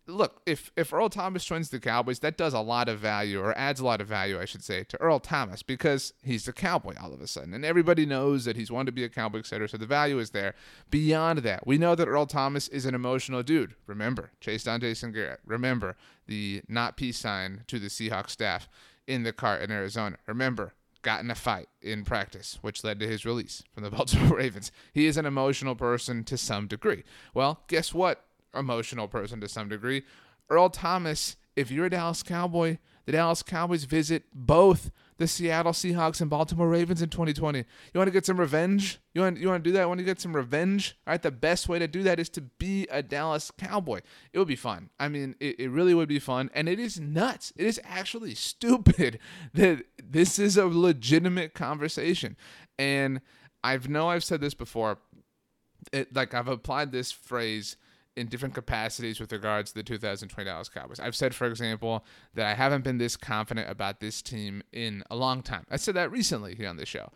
look, 0.06 0.40
if 0.46 0.70
if 0.76 0.92
Earl 0.92 1.08
Thomas 1.08 1.44
joins 1.44 1.70
the 1.70 1.80
Cowboys, 1.80 2.20
that 2.20 2.36
does 2.36 2.54
a 2.54 2.60
lot 2.60 2.88
of 2.88 2.98
value, 2.98 3.40
or 3.40 3.56
adds 3.56 3.80
a 3.80 3.84
lot 3.84 4.00
of 4.00 4.08
value, 4.08 4.40
I 4.40 4.44
should 4.44 4.62
say, 4.62 4.84
to 4.84 5.00
Earl 5.00 5.20
Thomas 5.20 5.62
because 5.62 6.12
he's 6.22 6.46
a 6.48 6.52
Cowboy 6.52 6.94
all 7.00 7.12
of 7.12 7.20
a 7.20 7.26
sudden, 7.26 7.54
and 7.54 7.64
everybody 7.64 8.06
knows 8.06 8.44
that 8.44 8.56
he's 8.56 8.70
wanted 8.70 8.86
to 8.86 8.92
be 8.92 9.04
a 9.04 9.08
Cowboy, 9.08 9.40
etc. 9.40 9.68
So 9.68 9.76
the 9.76 9.86
value 9.86 10.18
is 10.18 10.30
there. 10.30 10.54
Beyond 10.90 11.40
that, 11.40 11.66
we 11.66 11.78
know 11.78 11.94
that 11.94 12.08
Earl 12.08 12.26
Thomas 12.26 12.68
is 12.68 12.86
an 12.86 12.94
emotional 12.94 13.42
dude. 13.42 13.74
Remember, 13.86 14.30
Chase 14.40 14.64
Jason 14.64 15.12
Garrett. 15.12 15.40
Remember 15.44 15.96
the 16.26 16.62
not 16.68 16.96
peace 16.96 17.18
sign 17.18 17.64
to 17.66 17.78
the 17.78 17.88
Seahawks 17.88 18.30
staff 18.30 18.68
in 19.06 19.22
the 19.22 19.32
car 19.32 19.58
in 19.58 19.70
Arizona. 19.70 20.16
Remember, 20.26 20.74
got 21.02 21.22
in 21.22 21.30
a 21.30 21.36
fight 21.36 21.68
in 21.80 22.04
practice, 22.04 22.58
which 22.62 22.82
led 22.82 22.98
to 22.98 23.06
his 23.06 23.24
release 23.24 23.62
from 23.72 23.84
the 23.84 23.90
Baltimore 23.92 24.38
Ravens. 24.38 24.72
He 24.92 25.06
is 25.06 25.16
an 25.16 25.26
emotional 25.26 25.76
person 25.76 26.24
to 26.24 26.36
some 26.36 26.66
degree. 26.66 27.04
Well, 27.32 27.60
guess 27.68 27.94
what? 27.94 28.25
Emotional 28.56 29.08
person 29.08 29.40
to 29.40 29.48
some 29.48 29.68
degree. 29.68 30.02
Earl 30.48 30.70
Thomas, 30.70 31.36
if 31.56 31.70
you're 31.70 31.86
a 31.86 31.90
Dallas 31.90 32.22
Cowboy, 32.22 32.78
the 33.06 33.12
Dallas 33.12 33.42
Cowboys 33.42 33.84
visit 33.84 34.24
both 34.32 34.90
the 35.18 35.26
Seattle 35.26 35.72
Seahawks 35.72 36.20
and 36.20 36.28
Baltimore 36.28 36.68
Ravens 36.68 37.00
in 37.00 37.08
2020. 37.08 37.60
You 37.60 37.64
want 37.94 38.08
to 38.08 38.12
get 38.12 38.26
some 38.26 38.38
revenge? 38.38 38.98
You 39.14 39.22
want 39.22 39.38
you 39.38 39.48
want 39.48 39.64
to 39.64 39.70
do 39.70 39.72
that? 39.74 39.88
Want 39.88 39.98
to 39.98 40.04
get 40.04 40.20
some 40.20 40.36
revenge? 40.36 40.98
All 41.06 41.12
right, 41.12 41.22
the 41.22 41.30
best 41.30 41.68
way 41.68 41.78
to 41.78 41.88
do 41.88 42.02
that 42.02 42.20
is 42.20 42.28
to 42.30 42.42
be 42.42 42.86
a 42.90 43.02
Dallas 43.02 43.50
Cowboy. 43.56 44.00
It 44.32 44.38
would 44.38 44.48
be 44.48 44.56
fun. 44.56 44.90
I 44.98 45.08
mean, 45.08 45.36
it, 45.40 45.58
it 45.58 45.70
really 45.70 45.94
would 45.94 46.08
be 46.08 46.18
fun, 46.18 46.50
and 46.52 46.68
it 46.68 46.78
is 46.78 47.00
nuts. 47.00 47.52
It 47.56 47.66
is 47.66 47.80
actually 47.84 48.34
stupid 48.34 49.18
that 49.54 49.84
this 50.02 50.38
is 50.38 50.56
a 50.56 50.66
legitimate 50.66 51.54
conversation. 51.54 52.36
And 52.78 53.20
I've 53.64 53.88
know 53.88 54.10
I've 54.10 54.24
said 54.24 54.40
this 54.40 54.54
before. 54.54 54.98
It, 55.92 56.14
like 56.14 56.34
I've 56.34 56.48
applied 56.48 56.90
this 56.90 57.12
phrase 57.12 57.76
in 58.16 58.26
different 58.28 58.54
capacities 58.54 59.20
with 59.20 59.30
regards 59.30 59.70
to 59.70 59.74
the 59.76 59.82
2020 59.82 60.48
Dallas 60.48 60.68
Cowboys. 60.68 60.98
I've 60.98 61.14
said, 61.14 61.34
for 61.34 61.46
example, 61.46 62.04
that 62.34 62.46
I 62.46 62.54
haven't 62.54 62.82
been 62.82 62.98
this 62.98 63.16
confident 63.16 63.68
about 63.70 64.00
this 64.00 64.22
team 64.22 64.62
in 64.72 65.04
a 65.10 65.16
long 65.16 65.42
time. 65.42 65.66
I 65.70 65.76
said 65.76 65.94
that 65.94 66.10
recently 66.10 66.54
here 66.54 66.68
on 66.68 66.76
the 66.76 66.86
show. 66.86 67.12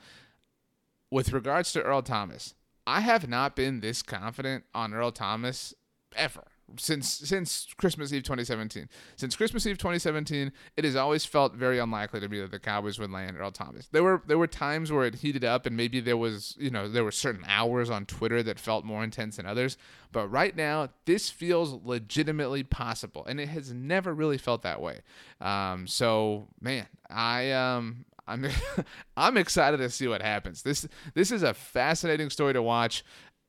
With 1.11 1.33
regards 1.33 1.73
to 1.73 1.83
Earl 1.83 2.03
Thomas, 2.03 2.55
I 2.87 3.01
have 3.01 3.29
not 3.29 3.57
been 3.57 3.81
this 3.81 4.03
confident 4.03 4.65
on 4.75 4.95
Earl 4.95 5.11
Thomas 5.11 5.75
ever 6.15 6.45
since 6.77 7.09
since 7.09 7.67
Christmas 7.77 8.13
Eve 8.13 8.23
2017. 8.23 8.89
Since 9.17 9.37
Christmas 9.37 9.67
Eve 9.67 9.79
2017, 9.79 10.53
it 10.77 10.85
has 10.85 10.97
always 10.97 11.25
felt 11.25 11.55
very 11.55 11.79
unlikely 11.79 12.21
to 12.21 12.29
me 12.29 12.41
that 12.41 12.51
the 12.51 12.59
Cowboys 12.59 12.99
would 12.99 13.11
land 13.11 13.37
Earl 13.39 13.51
Thomas. 13.51 13.89
There 13.89 14.03
were 14.03 14.23
there 14.27 14.39
were 14.39 14.47
times 14.47 14.91
where 14.93 15.07
it 15.07 15.17
heated 15.17 15.45
up, 15.45 15.67
and 15.67 15.77
maybe 15.77 16.01
there 16.01 16.17
was 16.17 16.57
you 16.59 16.71
know 16.71 16.89
there 16.89 17.05
were 17.05 17.13
certain 17.13 17.45
hours 17.47 17.91
on 17.91 18.07
Twitter 18.07 18.43
that 18.43 18.59
felt 18.59 18.85
more 18.85 19.05
intense 19.05 19.37
than 19.37 19.47
others. 19.47 19.77
But 20.13 20.29
right 20.29 20.57
now, 20.57 20.89
this 21.05 21.31
feels 21.31 21.73
legitimately 21.85 22.65
possible, 22.65 23.25
and 23.27 23.41
it 23.41 23.49
has 23.49 23.73
never 23.73 24.13
really 24.13 24.39
felt 24.39 24.63
that 24.63 24.81
way. 24.81 25.01
Um, 25.41 25.87
so 25.87 26.49
man, 26.61 26.87
I 27.09 27.53
um 27.53 28.05
I'm 28.31 28.47
I'm 29.17 29.37
excited 29.37 29.79
to 29.79 29.91
see 29.91 30.09
what 30.09 30.23
happens. 30.23 30.63
This 30.63 30.87
this 31.15 31.33
is 31.33 31.43
a 31.43 31.53
fascinating 31.53 32.31
story 32.31 32.53
to 32.55 32.63
watch. 32.63 33.05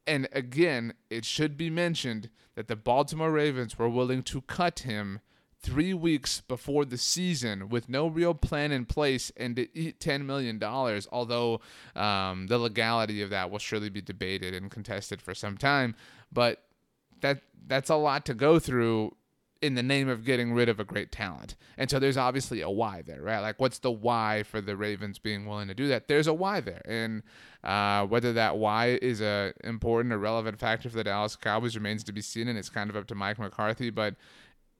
And 0.07 0.27
again, 0.31 0.93
it 1.09 1.25
should 1.25 1.57
be 1.57 1.69
mentioned 1.69 2.29
that 2.55 2.67
the 2.67 2.75
Baltimore 2.75 3.31
Ravens 3.31 3.77
were 3.77 3.89
willing 3.89 4.23
to 4.23 4.41
cut 4.41 4.79
him 4.79 5.19
three 5.61 5.93
weeks 5.93 6.41
before 6.41 6.85
the 6.85 6.97
season 6.97 7.69
with 7.69 7.87
no 7.87 8.07
real 8.07 8.33
plan 8.33 8.71
in 8.71 8.85
place 8.85 9.31
and 9.37 9.55
to 9.55 9.77
eat 9.77 9.99
$10 9.99 10.25
million, 10.25 10.61
although 11.11 11.61
um, 11.95 12.47
the 12.47 12.57
legality 12.57 13.21
of 13.21 13.29
that 13.29 13.51
will 13.51 13.59
surely 13.59 13.89
be 13.89 14.01
debated 14.01 14.55
and 14.55 14.71
contested 14.71 15.21
for 15.21 15.35
some 15.35 15.57
time. 15.57 15.95
But 16.31 16.63
that 17.21 17.41
that's 17.67 17.91
a 17.91 17.95
lot 17.95 18.25
to 18.25 18.33
go 18.33 18.57
through 18.57 19.15
in 19.61 19.75
the 19.75 19.83
name 19.83 20.09
of 20.09 20.25
getting 20.25 20.53
rid 20.53 20.69
of 20.69 20.79
a 20.79 20.83
great 20.83 21.11
talent. 21.11 21.55
And 21.77 21.89
so 21.89 21.99
there's 21.99 22.17
obviously 22.17 22.61
a 22.61 22.69
why 22.69 23.03
there, 23.03 23.21
right? 23.21 23.39
Like, 23.39 23.59
what's 23.59 23.79
the 23.79 23.91
why 23.91 24.43
for 24.43 24.59
the 24.59 24.75
Ravens 24.75 25.19
being 25.19 25.45
willing 25.45 25.67
to 25.67 25.75
do 25.75 25.87
that? 25.89 26.07
There's 26.07 26.27
a 26.27 26.33
why 26.33 26.61
there. 26.61 26.81
And 26.85 27.21
uh, 27.63 28.05
whether 28.07 28.33
that 28.33 28.57
why 28.57 28.99
is 29.01 29.21
a 29.21 29.53
important 29.63 30.13
or 30.13 30.17
relevant 30.17 30.59
factor 30.59 30.89
for 30.89 30.95
the 30.95 31.03
Dallas 31.03 31.35
Cowboys 31.35 31.75
remains 31.75 32.03
to 32.05 32.11
be 32.11 32.21
seen, 32.21 32.47
and 32.47 32.57
it's 32.57 32.69
kind 32.69 32.89
of 32.89 32.95
up 32.95 33.07
to 33.07 33.15
Mike 33.15 33.37
McCarthy. 33.37 33.91
But 33.91 34.15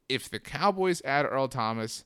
if 0.10 0.30
the 0.30 0.40
Cowboys 0.40 1.02
add 1.06 1.26
Earl 1.26 1.48
Thomas, 1.48 2.04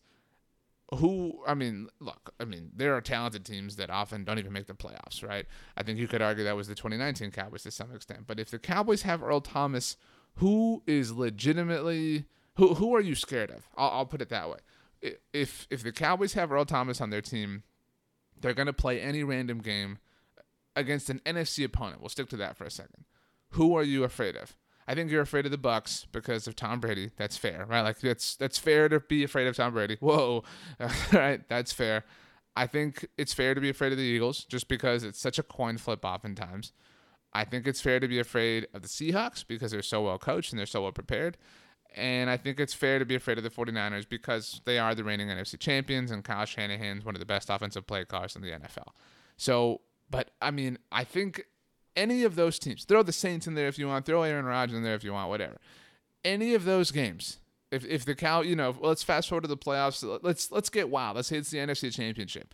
who 0.96 1.40
I 1.48 1.54
mean, 1.54 1.88
look, 2.02 2.34
I 2.42 2.44
mean, 2.44 2.72
there 2.76 2.94
are 2.94 3.02
talented 3.02 3.46
teams 3.46 3.78
that 3.78 3.90
often 3.90 4.26
don't 4.26 4.38
even 4.38 4.52
make 4.52 4.68
the 4.68 4.74
playoffs, 4.74 5.26
right? 5.26 5.46
I 5.78 5.84
think 5.84 5.98
you 5.98 6.10
could 6.10 6.22
argue 6.22 6.44
that 6.44 6.58
was 6.58 6.68
the 6.68 6.76
2019 6.76 7.32
Cowboys 7.32 7.64
to 7.64 7.72
some 7.72 7.96
extent. 7.96 8.28
But 8.28 8.40
if 8.40 8.52
the 8.52 8.60
Cowboys 8.60 9.04
have 9.04 9.24
Earl 9.24 9.40
Thomas, 9.40 9.96
who 10.36 10.84
is 10.86 11.14
legitimately 11.14 12.26
who 12.56 12.76
who 12.76 12.96
are 12.96 13.02
you 13.02 13.16
scared 13.16 13.52
of? 13.52 13.68
I'll, 13.78 13.90
I'll 13.90 14.06
put 14.06 14.22
it 14.22 14.30
that 14.30 14.50
way. 14.50 14.58
If 15.34 15.68
if 15.70 15.84
the 15.84 15.92
Cowboys 15.92 16.34
have 16.34 16.52
Earl 16.52 16.66
Thomas 16.66 17.02
on 17.02 17.10
their 17.10 17.22
team, 17.22 17.64
they're 18.40 18.54
going 18.54 18.68
to 18.68 18.74
play 18.74 19.00
any 19.00 19.24
random 19.24 19.60
game 19.60 20.00
against 20.76 21.10
an 21.10 21.22
NFC 21.26 21.64
opponent. 21.64 22.02
We'll 22.02 22.10
stick 22.10 22.30
to 22.30 22.38
that 22.38 22.58
for 22.58 22.66
a 22.66 22.72
second. 22.72 23.06
Who 23.52 23.76
are 23.78 23.84
you 23.84 24.04
afraid 24.04 24.36
of? 24.36 24.56
I 24.88 24.94
think 24.94 25.10
you're 25.10 25.22
afraid 25.22 25.46
of 25.46 25.52
the 25.52 25.58
Bucks 25.58 26.06
because 26.12 26.48
of 26.48 26.56
Tom 26.56 26.80
Brady. 26.80 27.12
That's 27.18 27.38
fair, 27.38 27.66
right? 27.68 27.82
Like 27.82 28.00
that's 28.00 28.36
that's 28.36 28.58
fair 28.58 28.90
to 28.90 29.00
be 29.00 29.24
afraid 29.24 29.48
of 29.48 29.56
Tom 29.56 29.74
Brady. 29.74 29.98
Whoa, 30.00 30.44
right? 31.12 31.42
That's 31.48 31.74
fair. 31.74 32.06
I 32.56 32.68
think 32.68 33.08
it's 33.18 33.34
fair 33.34 33.54
to 33.54 33.62
be 33.62 33.70
afraid 33.70 33.92
of 33.92 33.98
the 33.98 34.04
Eagles 34.04 34.46
just 34.46 34.68
because 34.68 35.04
it's 35.04 35.20
such 35.20 35.40
a 35.40 35.44
coin 35.44 35.78
flip 35.78 36.06
oftentimes. 36.06 36.72
I 37.34 37.44
think 37.44 37.68
it's 37.68 37.82
fair 37.82 38.00
to 38.00 38.08
be 38.08 38.20
afraid 38.20 38.68
of 38.74 38.82
the 38.82 38.88
Seahawks 38.88 39.46
because 39.46 39.72
they're 39.72 39.82
so 39.82 40.04
well 40.04 40.18
coached 40.18 40.54
and 40.54 40.60
they're 40.60 40.66
so 40.66 40.84
well 40.84 40.94
prepared. 40.94 41.38
And 41.96 42.30
I 42.30 42.36
think 42.36 42.60
it's 42.60 42.74
fair 42.74 43.00
to 43.00 43.06
be 43.06 43.16
afraid 43.16 43.38
of 43.38 43.44
the 43.44 43.50
49ers 43.50 44.08
because 44.08 44.62
they 44.66 44.78
are 44.78 44.94
the 44.94 45.04
reigning 45.04 45.30
NFC 45.30 45.58
champions 45.58 46.12
and 46.12 46.24
Kyle 46.24 46.46
Shanahan's 46.46 47.06
one 47.06 47.16
of 47.16 47.20
the 47.20 47.26
best 47.26 47.50
offensive 47.50 47.88
play 47.88 48.04
callers 48.04 48.36
in 48.36 48.42
the 48.42 48.52
NFL. 48.52 48.90
So, 49.38 49.82
but 50.10 50.32
I 50.42 50.52
mean, 50.52 50.78
I 50.92 51.06
think 51.06 51.46
any 51.96 52.24
of 52.24 52.36
those 52.36 52.60
teams, 52.60 52.84
throw 52.84 53.02
the 53.02 53.14
Saints 53.14 53.48
in 53.48 53.56
there 53.56 53.68
if 53.68 53.80
you 53.80 53.88
want, 53.88 54.06
throw 54.06 54.24
Aaron 54.24 54.46
Rodgers 54.46 54.76
in 54.76 54.84
there 54.84 54.96
if 54.96 55.04
you 55.04 55.14
want, 55.14 55.30
whatever. 55.30 55.58
Any 56.24 56.54
of 56.54 56.66
those 56.66 56.92
games, 56.92 57.38
if 57.72 57.86
if 57.86 58.04
the 58.04 58.16
cow, 58.16 58.42
you 58.42 58.56
know, 58.56 58.76
let's 58.82 59.04
fast 59.04 59.30
forward 59.30 59.44
to 59.44 59.48
the 59.48 59.58
playoffs. 59.58 60.20
Let's 60.22 60.52
let's 60.52 60.70
get 60.70 60.90
wild. 60.90 61.16
Let's 61.16 61.30
say 61.30 61.38
it's 61.38 61.52
the 61.52 61.60
NFC 61.60 61.94
Championship, 61.94 62.54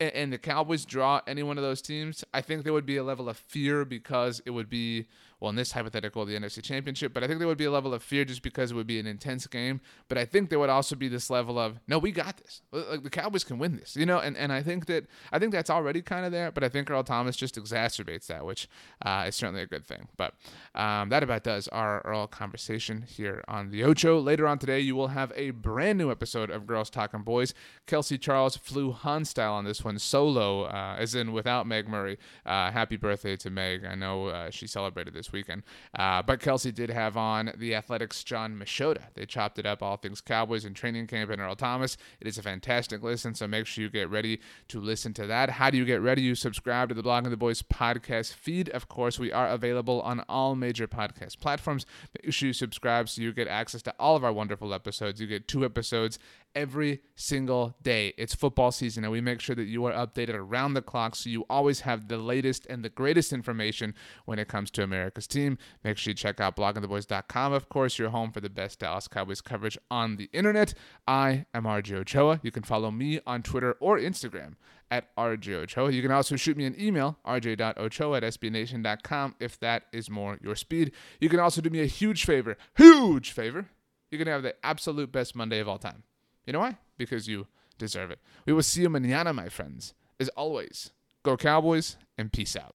and, 0.00 0.12
and 0.12 0.32
the 0.32 0.38
Cowboys 0.38 0.84
draw 0.84 1.20
any 1.26 1.42
one 1.42 1.56
of 1.56 1.64
those 1.64 1.80
teams. 1.80 2.24
I 2.34 2.40
think 2.40 2.64
there 2.64 2.72
would 2.72 2.86
be 2.86 2.96
a 2.96 3.04
level 3.04 3.28
of 3.28 3.36
fear 3.36 3.84
because 3.84 4.42
it 4.44 4.50
would 4.50 4.68
be 4.68 5.06
well, 5.42 5.50
in 5.50 5.56
this 5.56 5.72
hypothetical, 5.72 6.24
the 6.24 6.36
NFC 6.36 6.62
Championship. 6.62 7.12
But 7.12 7.24
I 7.24 7.26
think 7.26 7.40
there 7.40 7.48
would 7.48 7.58
be 7.58 7.64
a 7.64 7.70
level 7.70 7.92
of 7.92 8.00
fear 8.00 8.24
just 8.24 8.42
because 8.42 8.70
it 8.70 8.74
would 8.74 8.86
be 8.86 9.00
an 9.00 9.08
intense 9.08 9.48
game. 9.48 9.80
But 10.06 10.16
I 10.16 10.24
think 10.24 10.50
there 10.50 10.60
would 10.60 10.70
also 10.70 10.94
be 10.94 11.08
this 11.08 11.30
level 11.30 11.58
of, 11.58 11.80
no, 11.88 11.98
we 11.98 12.12
got 12.12 12.36
this. 12.36 12.62
Like 12.70 13.02
the 13.02 13.10
Cowboys 13.10 13.42
can 13.42 13.58
win 13.58 13.74
this, 13.76 13.96
you 13.96 14.06
know. 14.06 14.20
And 14.20 14.36
and 14.36 14.52
I 14.52 14.62
think 14.62 14.86
that 14.86 15.06
I 15.32 15.40
think 15.40 15.50
that's 15.50 15.68
already 15.68 16.00
kind 16.00 16.24
of 16.24 16.30
there. 16.30 16.52
But 16.52 16.62
I 16.62 16.68
think 16.68 16.88
Earl 16.88 17.02
Thomas 17.02 17.34
just 17.34 17.56
exacerbates 17.56 18.28
that, 18.28 18.46
which 18.46 18.68
uh, 19.04 19.24
is 19.26 19.34
certainly 19.34 19.62
a 19.62 19.66
good 19.66 19.84
thing. 19.84 20.06
But 20.16 20.34
um, 20.76 21.08
that 21.08 21.24
about 21.24 21.42
does 21.42 21.66
our 21.68 22.02
Earl 22.02 22.28
conversation 22.28 23.02
here 23.02 23.42
on 23.48 23.70
the 23.70 23.82
Ocho. 23.82 24.20
Later 24.20 24.46
on 24.46 24.60
today, 24.60 24.78
you 24.78 24.94
will 24.94 25.08
have 25.08 25.32
a 25.34 25.50
brand 25.50 25.98
new 25.98 26.12
episode 26.12 26.50
of 26.50 26.68
Girls 26.68 26.88
Talking 26.88 27.22
Boys. 27.22 27.52
Kelsey 27.88 28.16
Charles 28.16 28.56
flew 28.56 28.92
Han 28.92 29.24
style 29.24 29.54
on 29.54 29.64
this 29.64 29.84
one 29.84 29.98
solo, 29.98 30.66
uh, 30.66 30.94
as 30.96 31.16
in 31.16 31.32
without 31.32 31.66
Meg 31.66 31.88
Murray. 31.88 32.16
Uh, 32.46 32.70
happy 32.70 32.96
birthday 32.96 33.36
to 33.38 33.50
Meg. 33.50 33.84
I 33.84 33.96
know 33.96 34.26
uh, 34.26 34.50
she 34.50 34.68
celebrated 34.68 35.14
this 35.14 35.31
weekend. 35.32 35.62
Uh, 35.98 36.22
but 36.22 36.40
Kelsey 36.40 36.72
did 36.72 36.90
have 36.90 37.16
on 37.16 37.52
the 37.56 37.74
Athletic's 37.74 38.22
Jon 38.24 38.56
Machota. 38.56 39.02
They 39.14 39.26
chopped 39.26 39.58
it 39.58 39.66
up 39.66 39.82
all 39.82 39.96
things 39.96 40.20
Cowboys 40.20 40.64
and 40.64 40.76
training 40.76 41.06
camp 41.06 41.30
and 41.30 41.40
Earl 41.40 41.56
Thomas. 41.56 41.96
It 42.20 42.26
is 42.26 42.38
a 42.38 42.42
fantastic 42.42 43.02
listen, 43.02 43.34
so 43.34 43.46
make 43.46 43.66
sure 43.66 43.82
you 43.82 43.90
get 43.90 44.10
ready 44.10 44.40
to 44.68 44.80
listen 44.80 45.12
to 45.14 45.26
that. 45.26 45.50
How 45.50 45.70
do 45.70 45.78
you 45.78 45.84
get 45.84 46.00
ready? 46.00 46.22
You 46.22 46.34
subscribe 46.34 46.88
to 46.88 46.94
the 46.94 47.02
Blogging 47.02 47.30
the 47.30 47.36
Boys 47.36 47.62
podcast 47.62 48.34
feed. 48.34 48.68
Of 48.70 48.88
course, 48.88 49.18
we 49.18 49.32
are 49.32 49.48
available 49.48 50.00
on 50.02 50.20
all 50.28 50.54
major 50.54 50.86
podcast 50.86 51.38
platforms. 51.38 51.86
Make 52.22 52.32
sure 52.32 52.48
you 52.48 52.52
subscribe 52.52 53.08
so 53.08 53.22
you 53.22 53.32
get 53.32 53.48
access 53.48 53.82
to 53.82 53.94
all 53.98 54.16
of 54.16 54.24
our 54.24 54.32
wonderful 54.32 54.74
episodes. 54.74 55.20
You 55.20 55.26
get 55.26 55.48
two 55.48 55.64
episodes 55.64 56.18
every 56.54 57.02
single 57.14 57.74
day. 57.82 58.14
It's 58.16 58.34
football 58.34 58.72
season, 58.72 59.04
and 59.04 59.12
we 59.12 59.20
make 59.20 59.40
sure 59.40 59.56
that 59.56 59.64
you 59.64 59.84
are 59.86 59.92
updated 59.92 60.34
around 60.34 60.74
the 60.74 60.82
clock 60.82 61.14
so 61.14 61.30
you 61.30 61.44
always 61.48 61.80
have 61.80 62.08
the 62.08 62.18
latest 62.18 62.66
and 62.66 62.84
the 62.84 62.88
greatest 62.88 63.32
information 63.32 63.94
when 64.24 64.38
it 64.38 64.48
comes 64.48 64.70
to 64.72 64.82
America's 64.82 65.26
team. 65.26 65.58
Make 65.84 65.98
sure 65.98 66.10
you 66.10 66.14
check 66.14 66.40
out 66.40 66.56
bloggingtheboys.com. 66.56 67.52
Of 67.52 67.68
course, 67.68 67.98
your 67.98 68.10
home 68.10 68.32
for 68.32 68.40
the 68.40 68.50
best 68.50 68.78
Dallas 68.80 69.08
Cowboys 69.08 69.40
coverage 69.40 69.78
on 69.90 70.16
the 70.16 70.28
internet. 70.32 70.74
I 71.06 71.46
am 71.54 71.64
RJ 71.64 71.92
Ochoa. 71.94 72.40
You 72.42 72.50
can 72.50 72.62
follow 72.62 72.90
me 72.90 73.20
on 73.26 73.42
Twitter 73.42 73.76
or 73.80 73.98
Instagram 73.98 74.54
at 74.90 75.14
RJ 75.16 75.54
Ochoa. 75.54 75.90
You 75.90 76.02
can 76.02 76.10
also 76.10 76.36
shoot 76.36 76.56
me 76.56 76.66
an 76.66 76.76
email, 76.78 77.18
rj.ochoa 77.26 78.16
at 78.18 78.22
sbnation.com, 78.22 79.36
if 79.40 79.58
that 79.60 79.84
is 79.92 80.10
more 80.10 80.38
your 80.42 80.54
speed. 80.54 80.92
You 81.18 81.30
can 81.30 81.40
also 81.40 81.62
do 81.62 81.70
me 81.70 81.80
a 81.80 81.86
huge 81.86 82.26
favor, 82.26 82.58
huge 82.76 83.30
favor. 83.30 83.66
You're 84.10 84.18
going 84.18 84.26
to 84.26 84.32
have 84.32 84.42
the 84.42 84.54
absolute 84.64 85.10
best 85.10 85.34
Monday 85.34 85.60
of 85.60 85.68
all 85.68 85.78
time. 85.78 86.02
You 86.46 86.52
know 86.52 86.60
why? 86.60 86.78
Because 86.98 87.28
you 87.28 87.46
deserve 87.78 88.10
it. 88.10 88.18
We 88.46 88.52
will 88.52 88.62
see 88.62 88.82
you 88.82 88.88
mañana, 88.88 89.34
my 89.34 89.48
friends. 89.48 89.94
As 90.18 90.28
always, 90.30 90.92
go 91.22 91.36
Cowboys 91.36 91.96
and 92.18 92.32
peace 92.32 92.56
out. 92.56 92.74